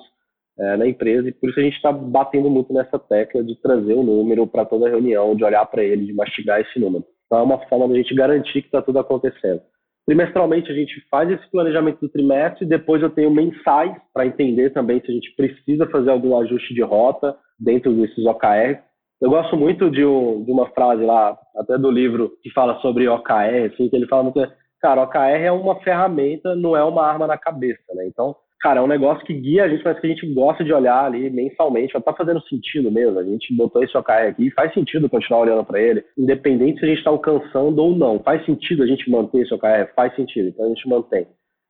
é, 0.57 0.77
na 0.77 0.87
empresa 0.87 1.27
e 1.27 1.31
por 1.31 1.49
isso 1.49 1.59
a 1.59 1.63
gente 1.63 1.75
está 1.75 1.91
batendo 1.91 2.49
muito 2.49 2.73
nessa 2.73 2.97
tecla 2.97 3.43
de 3.43 3.55
trazer 3.61 3.93
o 3.93 4.03
número 4.03 4.47
para 4.47 4.65
toda 4.65 4.89
reunião, 4.89 5.35
de 5.35 5.43
olhar 5.43 5.65
para 5.65 5.83
ele, 5.83 6.05
de 6.05 6.13
mastigar 6.13 6.61
esse 6.61 6.79
número. 6.79 7.05
Então 7.25 7.39
é 7.39 7.43
uma 7.43 7.59
forma 7.67 7.87
da 7.87 7.95
gente 7.95 8.13
garantir 8.15 8.61
que 8.61 8.67
está 8.67 8.81
tudo 8.81 8.99
acontecendo. 8.99 9.61
Trimestralmente 10.05 10.71
a 10.71 10.75
gente 10.75 10.99
faz 11.11 11.29
esse 11.29 11.49
planejamento 11.51 11.99
do 11.99 12.09
trimestre, 12.09 12.65
depois 12.65 13.01
eu 13.01 13.09
tenho 13.09 13.29
mensais 13.29 13.95
para 14.13 14.25
entender 14.25 14.71
também 14.71 14.99
se 14.99 15.11
a 15.11 15.13
gente 15.13 15.35
precisa 15.35 15.85
fazer 15.87 16.09
algum 16.09 16.35
ajuste 16.39 16.73
de 16.73 16.81
rota 16.81 17.37
dentro 17.59 17.93
desses 17.93 18.25
OKR. 18.25 18.81
Eu 19.21 19.29
gosto 19.29 19.55
muito 19.55 19.91
de, 19.91 20.03
um, 20.03 20.43
de 20.43 20.51
uma 20.51 20.67
frase 20.71 21.03
lá, 21.03 21.37
até 21.55 21.77
do 21.77 21.91
livro 21.91 22.31
que 22.41 22.49
fala 22.51 22.79
sobre 22.79 23.07
OKR, 23.07 23.71
assim, 23.71 23.87
que 23.87 23.95
ele 23.95 24.07
fala 24.07 24.23
muito, 24.23 24.39
cara, 24.81 25.03
OKR 25.03 25.43
é 25.43 25.51
uma 25.51 25.79
ferramenta, 25.81 26.55
não 26.55 26.75
é 26.75 26.83
uma 26.83 27.05
arma 27.05 27.27
na 27.27 27.38
cabeça, 27.38 27.83
né? 27.93 28.07
Então, 28.07 28.36
cara, 28.62 28.79
é 28.79 28.83
um 28.83 28.88
negócio 28.88 29.25
que 29.25 29.33
guia 29.33 29.65
a 29.65 29.69
gente, 29.69 29.83
mas 29.83 30.00
que 30.00 30.07
a 30.07 30.09
gente 30.09 30.33
gosta 30.33 30.63
de 30.63 30.74
olhar 30.74 31.05
ali 31.05 31.29
mensalmente, 31.29 32.00
tá 32.01 32.13
fazendo 32.13 32.41
sentido 32.48 32.91
mesmo. 32.91 33.19
A 33.19 33.24
gente 33.24 33.55
botou 33.55 33.83
esse 33.83 33.98
OKR 33.98 34.29
aqui 34.29 34.51
faz 34.51 34.74
sentido 34.74 35.09
continuar 35.09 35.41
olhando 35.41 35.63
para 35.63 35.81
ele, 35.81 36.03
independente 36.17 36.79
se 36.79 36.86
a 36.86 36.89
gente 36.89 37.00
está 37.00 37.09
alcançando 37.09 37.79
ou 37.79 37.95
não. 37.95 38.19
Faz 38.19 38.45
sentido 38.45 38.83
a 38.83 38.88
gente 38.88 39.09
manter 39.09 39.41
esse 39.41 39.53
OKR? 39.53 39.93
Faz 39.95 40.15
sentido, 40.15 40.50
então 40.50 40.65
a 40.65 40.69
gente 40.69 40.88
mantém. 40.88 41.27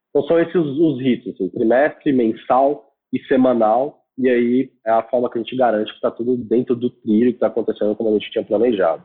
Então 0.10 0.24
são 0.28 0.40
esses 0.40 0.56
os, 0.56 0.80
os 0.80 1.02
ritos, 1.02 1.34
assim, 1.34 1.50
trimestre, 1.50 2.12
mensal 2.12 2.86
e 3.14 3.20
semanal, 3.26 4.00
e 4.18 4.30
aí 4.30 4.70
é 4.86 4.92
a 4.92 5.04
forma 5.04 5.30
que 5.30 5.38
a 5.38 5.42
gente 5.42 5.56
garante 5.56 5.92
que 5.92 5.96
está 5.96 6.12
tudo 6.12 6.36
dentro 6.36 6.76
do 6.76 6.90
trilho 6.90 7.32
que 7.32 7.38
está 7.38 7.48
acontecendo 7.48 7.96
como 7.96 8.10
a 8.10 8.14
gente 8.14 8.30
tinha 8.32 8.44
planejado. 8.44 9.04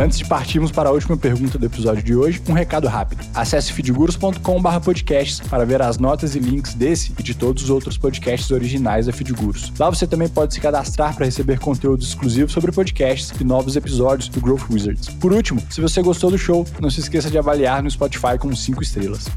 Antes 0.00 0.16
de 0.16 0.24
partirmos 0.24 0.72
para 0.72 0.88
a 0.88 0.92
última 0.92 1.14
pergunta 1.14 1.58
do 1.58 1.66
episódio 1.66 2.02
de 2.02 2.16
hoje, 2.16 2.40
um 2.48 2.54
recado 2.54 2.88
rápido. 2.88 3.22
Acesse 3.34 3.70
feedgurus.com/podcasts 3.70 5.46
para 5.46 5.66
ver 5.66 5.82
as 5.82 5.98
notas 5.98 6.34
e 6.34 6.38
links 6.38 6.72
desse 6.72 7.12
e 7.18 7.22
de 7.22 7.34
todos 7.34 7.64
os 7.64 7.68
outros 7.68 7.98
podcasts 7.98 8.50
originais 8.50 9.04
da 9.04 9.12
Feedgurus. 9.12 9.70
Lá 9.78 9.90
você 9.90 10.06
também 10.06 10.26
pode 10.26 10.54
se 10.54 10.60
cadastrar 10.60 11.14
para 11.14 11.26
receber 11.26 11.58
conteúdo 11.58 12.02
exclusivo 12.02 12.50
sobre 12.50 12.72
podcasts 12.72 13.38
e 13.38 13.44
novos 13.44 13.76
episódios 13.76 14.30
do 14.30 14.40
Growth 14.40 14.70
Wizards. 14.70 15.10
Por 15.10 15.34
último, 15.34 15.62
se 15.68 15.82
você 15.82 16.00
gostou 16.00 16.30
do 16.30 16.38
show, 16.38 16.66
não 16.80 16.88
se 16.88 17.00
esqueça 17.00 17.30
de 17.30 17.36
avaliar 17.36 17.82
no 17.82 17.90
Spotify 17.90 18.38
com 18.38 18.56
5 18.56 18.82
estrelas. 18.82 19.28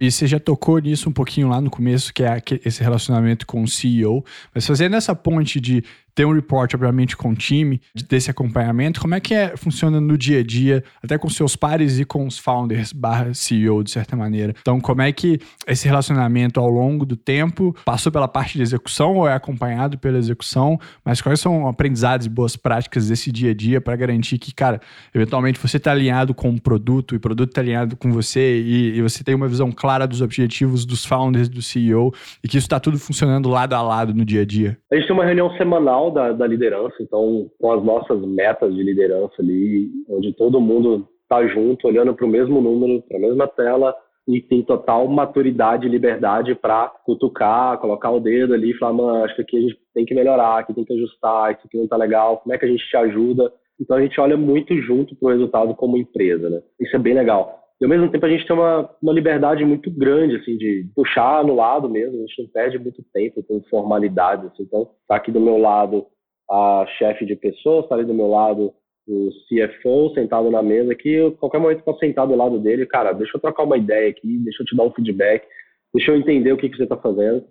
E 0.00 0.10
você 0.10 0.26
já 0.26 0.38
tocou 0.38 0.78
nisso 0.78 1.08
um 1.08 1.12
pouquinho 1.12 1.48
lá 1.48 1.60
no 1.60 1.70
começo, 1.70 2.12
que 2.12 2.22
é 2.22 2.40
esse 2.64 2.82
relacionamento 2.82 3.46
com 3.46 3.62
o 3.62 3.66
CEO. 3.66 4.24
Mas 4.54 4.66
fazendo 4.66 4.96
essa 4.96 5.14
ponte 5.14 5.60
de 5.60 5.82
ter 6.14 6.24
um 6.24 6.32
report, 6.32 6.72
obviamente, 6.74 7.16
com 7.16 7.30
o 7.30 7.34
time, 7.34 7.80
desse 8.08 8.30
acompanhamento, 8.30 9.00
como 9.00 9.14
é 9.14 9.20
que 9.20 9.34
é, 9.34 9.56
funciona 9.56 10.00
no 10.00 10.16
dia 10.16 10.40
a 10.40 10.42
dia, 10.42 10.84
até 11.02 11.18
com 11.18 11.28
seus 11.28 11.56
pares 11.56 11.98
e 11.98 12.04
com 12.04 12.26
os 12.26 12.38
founders 12.38 12.92
barra 12.92 13.34
CEO, 13.34 13.82
de 13.82 13.90
certa 13.90 14.16
maneira. 14.16 14.54
Então, 14.60 14.80
como 14.80 15.02
é 15.02 15.10
que 15.12 15.40
esse 15.66 15.88
relacionamento 15.88 16.60
ao 16.60 16.68
longo 16.68 17.04
do 17.04 17.16
tempo 17.16 17.74
passou 17.84 18.12
pela 18.12 18.28
parte 18.28 18.56
de 18.56 18.62
execução 18.62 19.14
ou 19.16 19.28
é 19.28 19.34
acompanhado 19.34 19.98
pela 19.98 20.18
execução, 20.18 20.78
mas 21.04 21.20
quais 21.20 21.40
são 21.40 21.66
aprendizados 21.66 22.26
e 22.26 22.30
boas 22.30 22.56
práticas 22.56 23.08
desse 23.08 23.32
dia 23.32 23.50
a 23.50 23.54
dia 23.54 23.80
para 23.80 23.96
garantir 23.96 24.38
que, 24.38 24.54
cara, 24.54 24.80
eventualmente 25.14 25.58
você 25.58 25.76
está 25.76 25.90
alinhado 25.90 26.34
com 26.34 26.50
o 26.50 26.60
produto 26.60 27.14
e 27.14 27.16
o 27.16 27.20
produto 27.20 27.50
está 27.50 27.60
alinhado 27.60 27.96
com 27.96 28.12
você 28.12 28.60
e, 28.60 28.96
e 28.96 29.02
você 29.02 29.24
tem 29.24 29.34
uma 29.34 29.48
visão 29.48 29.72
clara 29.72 30.06
dos 30.06 30.20
objetivos 30.20 30.84
dos 30.84 31.04
founders, 31.04 31.48
do 31.48 31.62
CEO 31.62 32.12
e 32.42 32.48
que 32.48 32.56
isso 32.56 32.66
está 32.66 32.78
tudo 32.78 32.98
funcionando 32.98 33.48
lado 33.48 33.74
a 33.74 33.82
lado 33.82 34.14
no 34.14 34.24
dia 34.24 34.42
a 34.42 34.44
dia? 34.44 34.78
A 34.92 34.96
gente 34.96 35.06
tem 35.06 35.16
uma 35.16 35.24
reunião 35.24 35.50
semanal 35.56 36.03
da, 36.10 36.32
da 36.32 36.46
liderança, 36.46 36.96
então 37.00 37.50
com 37.60 37.72
as 37.72 37.82
nossas 37.84 38.20
metas 38.22 38.74
de 38.74 38.82
liderança 38.82 39.34
ali, 39.40 39.90
onde 40.08 40.32
todo 40.34 40.60
mundo 40.60 41.08
está 41.22 41.46
junto, 41.46 41.88
olhando 41.88 42.14
para 42.14 42.24
o 42.26 42.28
mesmo 42.28 42.60
número, 42.60 43.02
para 43.02 43.18
a 43.18 43.20
mesma 43.20 43.48
tela 43.48 43.94
e 44.26 44.40
tem 44.40 44.62
total 44.62 45.06
maturidade 45.06 45.86
e 45.86 45.90
liberdade 45.90 46.54
para 46.54 46.88
cutucar, 47.04 47.78
colocar 47.78 48.10
o 48.10 48.20
dedo 48.20 48.54
ali 48.54 48.70
e 48.70 48.78
falar, 48.78 48.94
mano, 48.94 49.24
acho 49.24 49.36
que 49.36 49.42
aqui 49.42 49.56
a 49.58 49.60
gente 49.60 49.78
tem 49.92 50.04
que 50.04 50.14
melhorar, 50.14 50.58
aqui 50.58 50.72
tem 50.72 50.84
que 50.84 50.94
ajustar, 50.94 51.52
isso 51.52 51.62
aqui 51.66 51.76
não 51.76 51.84
está 51.84 51.96
legal, 51.96 52.38
como 52.38 52.54
é 52.54 52.58
que 52.58 52.64
a 52.64 52.68
gente 52.68 52.88
te 52.88 52.96
ajuda? 52.96 53.52
Então 53.78 53.96
a 53.96 54.00
gente 54.00 54.18
olha 54.20 54.36
muito 54.36 54.74
junto 54.80 55.14
para 55.16 55.26
o 55.26 55.30
resultado 55.30 55.74
como 55.74 55.98
empresa, 55.98 56.48
né? 56.48 56.62
Isso 56.80 56.94
é 56.96 56.98
bem 56.98 57.14
legal. 57.14 57.63
E 57.80 57.84
ao 57.84 57.88
mesmo 57.88 58.10
tempo 58.10 58.24
a 58.24 58.30
gente 58.30 58.46
tem 58.46 58.54
uma, 58.56 58.88
uma 59.02 59.12
liberdade 59.12 59.64
muito 59.64 59.90
grande, 59.90 60.36
assim, 60.36 60.56
de 60.56 60.86
puxar 60.94 61.44
no 61.44 61.54
lado 61.54 61.88
mesmo, 61.88 62.16
a 62.16 62.20
gente 62.20 62.42
não 62.42 62.48
perde 62.50 62.78
muito 62.78 63.02
tempo 63.12 63.42
com 63.42 63.60
formalidades, 63.68 64.46
assim. 64.46 64.62
Então, 64.62 64.90
tá 65.08 65.16
aqui 65.16 65.32
do 65.32 65.40
meu 65.40 65.58
lado 65.58 66.06
a 66.50 66.86
chefe 66.98 67.24
de 67.24 67.34
pessoas, 67.34 67.88
tá 67.88 67.94
ali 67.94 68.04
do 68.04 68.14
meu 68.14 68.28
lado 68.28 68.72
o 69.06 69.28
CFO 69.48 70.14
sentado 70.14 70.50
na 70.50 70.62
mesa 70.62 70.92
aqui, 70.92 71.30
qualquer 71.38 71.58
momento 71.58 71.82
que 71.82 71.90
eu 71.90 71.96
sentado 71.96 72.28
do 72.28 72.36
lado 72.36 72.58
dele, 72.58 72.86
cara, 72.86 73.12
deixa 73.12 73.36
eu 73.36 73.40
trocar 73.40 73.64
uma 73.64 73.76
ideia 73.76 74.08
aqui, 74.08 74.38
deixa 74.38 74.62
eu 74.62 74.66
te 74.66 74.74
dar 74.74 74.84
um 74.84 74.92
feedback, 74.92 75.46
deixa 75.92 76.10
eu 76.10 76.16
entender 76.16 76.52
o 76.52 76.56
que, 76.56 76.68
que 76.68 76.76
você 76.76 76.84
está 76.84 76.96
fazendo. 76.96 77.44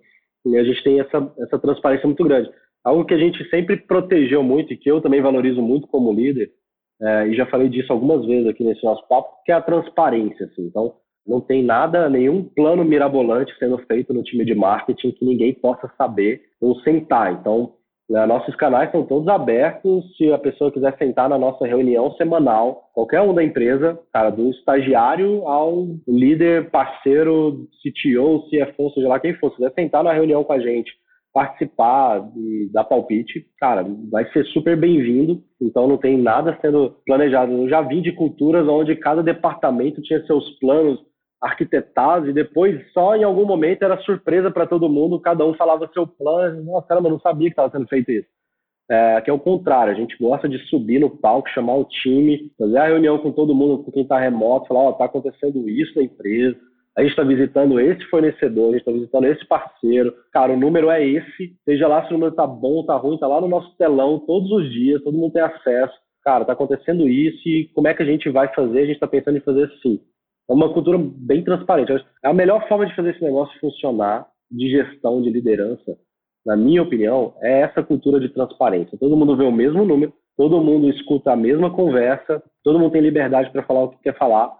E 0.46 0.58
a 0.58 0.64
gente 0.64 0.82
tem 0.82 1.00
essa, 1.00 1.32
essa 1.38 1.58
transparência 1.58 2.06
muito 2.06 2.24
grande. 2.24 2.50
Algo 2.82 3.04
que 3.04 3.14
a 3.14 3.18
gente 3.18 3.48
sempre 3.48 3.76
protegeu 3.76 4.42
muito 4.42 4.72
e 4.72 4.76
que 4.76 4.90
eu 4.90 5.00
também 5.00 5.22
valorizo 5.22 5.62
muito 5.62 5.86
como 5.86 6.12
líder 6.12 6.50
é, 7.00 7.28
e 7.28 7.34
já 7.34 7.46
falei 7.46 7.68
disso 7.68 7.92
algumas 7.92 8.24
vezes 8.26 8.46
aqui 8.48 8.64
nesse 8.64 8.84
nosso 8.84 9.06
papo, 9.08 9.28
que 9.44 9.52
é 9.52 9.54
a 9.54 9.62
transparência. 9.62 10.46
Assim. 10.46 10.66
Então, 10.66 10.94
não 11.26 11.40
tem 11.40 11.62
nada, 11.62 12.08
nenhum 12.08 12.42
plano 12.44 12.84
mirabolante 12.84 13.56
sendo 13.58 13.78
feito 13.78 14.12
no 14.12 14.22
time 14.22 14.44
de 14.44 14.54
marketing 14.54 15.12
que 15.12 15.24
ninguém 15.24 15.54
possa 15.54 15.90
saber 15.96 16.42
ou 16.60 16.78
sentar. 16.80 17.32
Então, 17.32 17.72
né, 18.08 18.26
nossos 18.26 18.54
canais 18.56 18.86
estão 18.86 19.06
todos 19.06 19.26
abertos. 19.28 20.04
Se 20.16 20.30
a 20.32 20.38
pessoa 20.38 20.70
quiser 20.70 20.96
sentar 20.98 21.28
na 21.28 21.38
nossa 21.38 21.66
reunião 21.66 22.12
semanal, 22.12 22.90
qualquer 22.92 23.22
um 23.22 23.34
da 23.34 23.42
empresa, 23.42 23.98
cara, 24.12 24.30
do 24.30 24.50
estagiário 24.50 25.48
ao 25.48 25.86
líder, 26.06 26.70
parceiro, 26.70 27.66
CTO, 27.82 28.44
CFO, 28.50 28.90
seja 28.90 29.08
lá 29.08 29.18
quem 29.18 29.34
for, 29.34 29.50
se 29.50 29.56
quiser 29.56 29.72
sentar 29.72 30.04
na 30.04 30.12
reunião 30.12 30.44
com 30.44 30.52
a 30.52 30.60
gente 30.60 30.92
participar 31.34 32.30
e 32.36 32.70
dar 32.72 32.84
palpite, 32.84 33.44
cara, 33.58 33.84
vai 34.08 34.24
ser 34.30 34.44
super 34.46 34.76
bem-vindo. 34.76 35.42
Então 35.60 35.88
não 35.88 35.98
tem 35.98 36.16
nada 36.16 36.56
sendo 36.62 36.94
planejado. 37.04 37.52
Eu 37.52 37.68
já 37.68 37.82
vim 37.82 38.00
de 38.00 38.12
culturas 38.12 38.68
onde 38.68 38.94
cada 38.94 39.20
departamento 39.20 40.00
tinha 40.00 40.24
seus 40.26 40.48
planos 40.60 41.00
arquitetados 41.42 42.28
e 42.28 42.32
depois 42.32 42.80
só 42.92 43.16
em 43.16 43.24
algum 43.24 43.44
momento 43.44 43.82
era 43.82 44.00
surpresa 44.02 44.50
para 44.50 44.66
todo 44.66 44.88
mundo, 44.88 45.20
cada 45.20 45.44
um 45.44 45.54
falava 45.54 45.90
seu 45.92 46.06
plano. 46.06 46.62
Nossa, 46.62 46.86
caramba, 46.86 47.10
não 47.10 47.18
sabia 47.18 47.48
que 47.48 47.52
estava 47.52 47.70
sendo 47.70 47.88
feito 47.88 48.12
isso. 48.12 48.28
É, 48.88 49.16
aqui 49.16 49.28
é 49.28 49.32
o 49.32 49.38
contrário, 49.38 49.92
a 49.92 49.96
gente 49.96 50.16
gosta 50.18 50.48
de 50.48 50.58
subir 50.68 51.00
no 51.00 51.10
palco, 51.10 51.48
chamar 51.48 51.74
o 51.74 51.84
time, 51.84 52.52
fazer 52.56 52.78
a 52.78 52.86
reunião 52.86 53.18
com 53.18 53.32
todo 53.32 53.54
mundo, 53.54 53.82
com 53.82 53.90
quem 53.90 54.02
está 54.02 54.18
remoto, 54.18 54.68
falar, 54.68 54.80
ó, 54.80 54.88
oh, 54.90 54.92
tá 54.92 55.06
acontecendo 55.06 55.68
isso 55.68 55.96
na 55.96 56.04
empresa, 56.04 56.56
a 56.96 57.02
gente 57.02 57.10
está 57.10 57.24
visitando 57.24 57.80
esse 57.80 58.04
fornecedor, 58.06 58.68
a 58.68 58.72
gente 58.72 58.80
está 58.80 58.92
visitando 58.92 59.24
esse 59.24 59.44
parceiro. 59.46 60.14
Cara, 60.32 60.52
o 60.52 60.56
número 60.56 60.90
é 60.90 61.04
esse. 61.04 61.56
Seja 61.64 61.88
lá 61.88 62.02
se 62.02 62.10
o 62.10 62.12
número 62.12 62.30
está 62.30 62.46
bom, 62.46 62.80
está 62.80 62.94
ruim, 62.96 63.14
está 63.14 63.26
lá 63.26 63.40
no 63.40 63.48
nosso 63.48 63.76
telão 63.76 64.20
todos 64.20 64.50
os 64.52 64.70
dias, 64.70 65.02
todo 65.02 65.18
mundo 65.18 65.32
tem 65.32 65.42
acesso. 65.42 65.94
Cara, 66.22 66.42
está 66.42 66.52
acontecendo 66.52 67.08
isso 67.08 67.48
e 67.48 67.68
como 67.74 67.88
é 67.88 67.94
que 67.94 68.02
a 68.02 68.06
gente 68.06 68.30
vai 68.30 68.52
fazer? 68.54 68.78
A 68.78 68.86
gente 68.86 68.94
está 68.94 69.08
pensando 69.08 69.36
em 69.36 69.42
fazer 69.42 69.64
assim. 69.64 70.00
É 70.48 70.52
uma 70.52 70.72
cultura 70.72 70.98
bem 70.98 71.42
transparente. 71.42 71.92
É 72.22 72.28
a 72.28 72.34
melhor 72.34 72.66
forma 72.68 72.86
de 72.86 72.94
fazer 72.94 73.10
esse 73.10 73.22
negócio 73.22 73.58
funcionar, 73.60 74.26
de 74.50 74.70
gestão, 74.70 75.20
de 75.20 75.30
liderança, 75.30 75.98
na 76.46 76.56
minha 76.56 76.82
opinião, 76.82 77.34
é 77.40 77.60
essa 77.60 77.82
cultura 77.82 78.20
de 78.20 78.28
transparência. 78.28 78.98
Todo 78.98 79.16
mundo 79.16 79.36
vê 79.36 79.44
o 79.44 79.52
mesmo 79.52 79.84
número, 79.84 80.12
todo 80.36 80.60
mundo 80.60 80.90
escuta 80.90 81.32
a 81.32 81.36
mesma 81.36 81.70
conversa, 81.70 82.42
todo 82.62 82.78
mundo 82.78 82.92
tem 82.92 83.00
liberdade 83.00 83.50
para 83.50 83.62
falar 83.62 83.84
o 83.84 83.88
que 83.88 84.02
quer 84.02 84.16
falar 84.16 84.52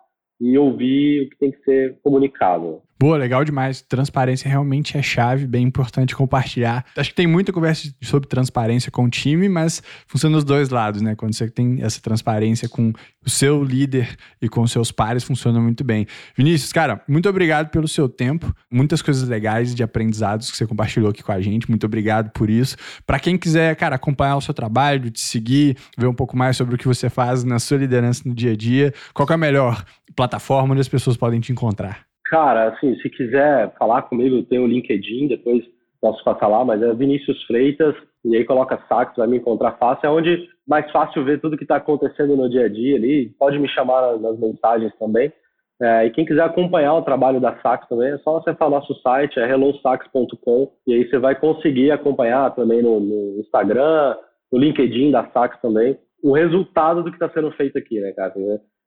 e 0.45 0.59
ouvir 0.59 1.23
o 1.23 1.31
que 1.31 1.39
tem 1.39 1.51
que 1.51 1.65
ser 1.65 1.99
comunicado. 2.03 2.83
Boa, 2.99 3.17
legal 3.17 3.45
demais. 3.45 3.83
Transparência 3.83 4.49
realmente 4.49 4.97
é 4.97 5.03
chave, 5.03 5.47
bem 5.47 5.67
importante 5.67 6.15
compartilhar. 6.15 6.85
Acho 6.97 7.11
que 7.11 7.17
tem 7.17 7.27
muita 7.27 7.53
conversa 7.53 7.93
sobre 8.01 8.29
transparência 8.29 8.91
com 8.91 9.05
o 9.05 9.11
time, 9.11 9.49
mas 9.49 9.83
funciona 10.07 10.37
dos 10.37 10.45
dois 10.45 10.69
lados, 10.69 11.03
né? 11.03 11.17
Quando 11.17 11.35
você 11.35 11.51
tem 11.51 11.83
essa 11.83 12.01
transparência 12.01 12.69
com 12.69 12.93
o 13.25 13.29
seu 13.29 13.65
líder 13.65 14.17
e 14.41 14.49
com 14.49 14.63
os 14.63 14.71
seus 14.71 14.93
pares, 14.93 15.25
funciona 15.25 15.61
muito 15.61 15.83
bem. 15.83 16.07
Vinícius, 16.37 16.73
cara, 16.73 17.03
muito 17.09 17.29
obrigado 17.29 17.69
pelo 17.71 17.89
seu 17.89 18.09
tempo. 18.09 18.55
Muitas 18.71 19.03
coisas 19.03 19.29
legais 19.29 19.75
de 19.75 19.83
aprendizados 19.83 20.51
que 20.51 20.57
você 20.57 20.67
compartilhou 20.67 21.11
aqui 21.11 21.23
com 21.23 21.33
a 21.33 21.41
gente. 21.41 21.69
Muito 21.69 21.85
obrigado 21.85 22.31
por 22.31 22.49
isso. 22.49 22.77
Para 23.05 23.19
quem 23.19 23.37
quiser, 23.37 23.75
cara, 23.75 23.97
acompanhar 23.97 24.37
o 24.37 24.41
seu 24.41 24.55
trabalho, 24.55 25.11
te 25.11 25.21
seguir, 25.21 25.77
ver 25.99 26.07
um 26.07 26.15
pouco 26.15 26.37
mais 26.37 26.57
sobre 26.57 26.77
o 26.77 26.79
que 26.79 26.87
você 26.87 27.11
faz 27.11 27.43
na 27.43 27.59
sua 27.59 27.79
liderança 27.79 28.23
no 28.25 28.35
dia 28.35 28.53
a 28.53 28.57
dia, 28.57 28.95
qual 29.13 29.29
é 29.29 29.35
a 29.35 29.37
melhor 29.37 29.85
plataforma 30.15 30.73
onde 30.73 30.81
as 30.81 30.89
pessoas 30.89 31.17
podem 31.17 31.41
te 31.41 31.51
encontrar? 31.51 32.14
Cara, 32.35 32.71
assim, 32.71 32.97
se 32.97 33.09
quiser 33.11 33.73
falar 33.79 34.03
comigo, 34.03 34.43
tem 34.43 34.59
o 34.59 34.67
LinkedIn, 34.67 35.29
depois 35.29 35.63
posso 36.01 36.25
passar 36.25 36.49
lá, 36.49 36.65
mas 36.65 36.83
é 36.83 36.93
Vinícius 36.93 37.41
Freitas, 37.45 37.95
e 38.25 38.35
aí 38.35 38.45
coloca 38.45 38.83
sax, 38.89 39.17
vai 39.17 39.29
me 39.29 39.37
encontrar 39.37 39.79
fácil. 39.79 40.09
É 40.09 40.11
onde 40.11 40.49
mais 40.67 40.91
fácil 40.91 41.25
ver 41.25 41.41
tudo 41.41 41.57
que 41.57 41.63
está 41.63 41.77
acontecendo 41.77 42.37
no 42.37 42.51
dia 42.51 42.65
a 42.65 42.69
dia 42.69 42.97
ali. 42.97 43.29
Pode 43.39 43.57
me 43.57 43.69
chamar 43.69 44.19
nas 44.19 44.37
mensagens 44.37 44.93
também. 44.99 45.33
É, 45.81 46.07
e 46.07 46.11
quem 46.11 46.25
quiser 46.25 46.43
acompanhar 46.43 46.95
o 46.95 47.03
trabalho 47.03 47.41
da 47.41 47.57
Sax 47.61 47.87
também, 47.87 48.11
é 48.11 48.19
só 48.19 48.39
acessar 48.39 48.69
nosso 48.69 48.93
site, 49.01 49.39
é 49.39 49.49
hellosax.com, 49.49 50.73
e 50.89 50.93
aí 50.93 51.09
você 51.09 51.19
vai 51.19 51.37
conseguir 51.37 51.93
acompanhar 51.93 52.53
também 52.57 52.83
no, 52.83 52.99
no 52.99 53.39
Instagram, 53.39 54.17
no 54.51 54.59
LinkedIn 54.59 55.13
da 55.13 55.25
Sax 55.31 55.61
também, 55.61 55.97
o 56.21 56.33
resultado 56.33 57.05
do 57.05 57.11
que 57.11 57.17
está 57.17 57.31
sendo 57.31 57.53
feito 57.53 57.79
aqui, 57.79 58.01
né, 58.01 58.11
cara? 58.11 58.35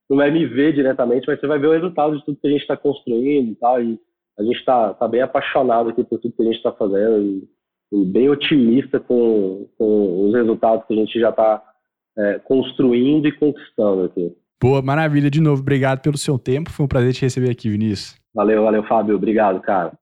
Não 0.08 0.16
vai 0.16 0.30
me 0.30 0.46
ver 0.46 0.72
diretamente, 0.72 1.26
mas 1.26 1.38
você 1.38 1.46
vai 1.46 1.58
ver 1.58 1.66
o 1.66 1.72
resultado 1.72 2.16
de 2.16 2.24
tudo 2.24 2.38
que 2.40 2.46
a 2.46 2.50
gente 2.50 2.62
está 2.62 2.76
construindo 2.76 3.50
e 3.50 3.54
tal, 3.56 3.82
e 3.82 3.98
a 4.38 4.42
gente 4.42 4.56
está 4.56 4.94
tá 4.94 5.06
bem 5.06 5.20
apaixonado 5.20 5.90
aqui 5.90 6.02
por 6.04 6.18
tudo 6.18 6.34
que 6.34 6.42
a 6.42 6.46
gente 6.46 6.56
está 6.56 6.72
fazendo 6.72 7.20
e, 7.20 7.48
e, 7.92 8.04
bem 8.06 8.30
otimista 8.30 8.98
com, 9.00 9.68
com 9.76 10.26
os 10.26 10.34
resultados 10.34 10.86
que 10.86 10.94
a 10.94 10.96
gente 10.96 11.18
já 11.18 11.30
está 11.30 11.62
é, 12.16 12.38
construindo 12.38 13.26
e 13.26 13.32
conquistando 13.32 14.04
aqui. 14.04 14.32
Boa, 14.60 14.82
maravilha. 14.82 15.30
De 15.30 15.40
novo, 15.40 15.62
obrigado 15.62 16.00
pelo 16.00 16.18
seu 16.18 16.38
tempo. 16.38 16.70
Foi 16.70 16.84
um 16.84 16.88
prazer 16.88 17.12
te 17.12 17.22
receber 17.22 17.50
aqui, 17.50 17.68
Vinícius. 17.68 18.16
Valeu, 18.34 18.64
valeu, 18.64 18.82
Fábio. 18.84 19.14
Obrigado, 19.14 19.60
cara. 19.60 19.92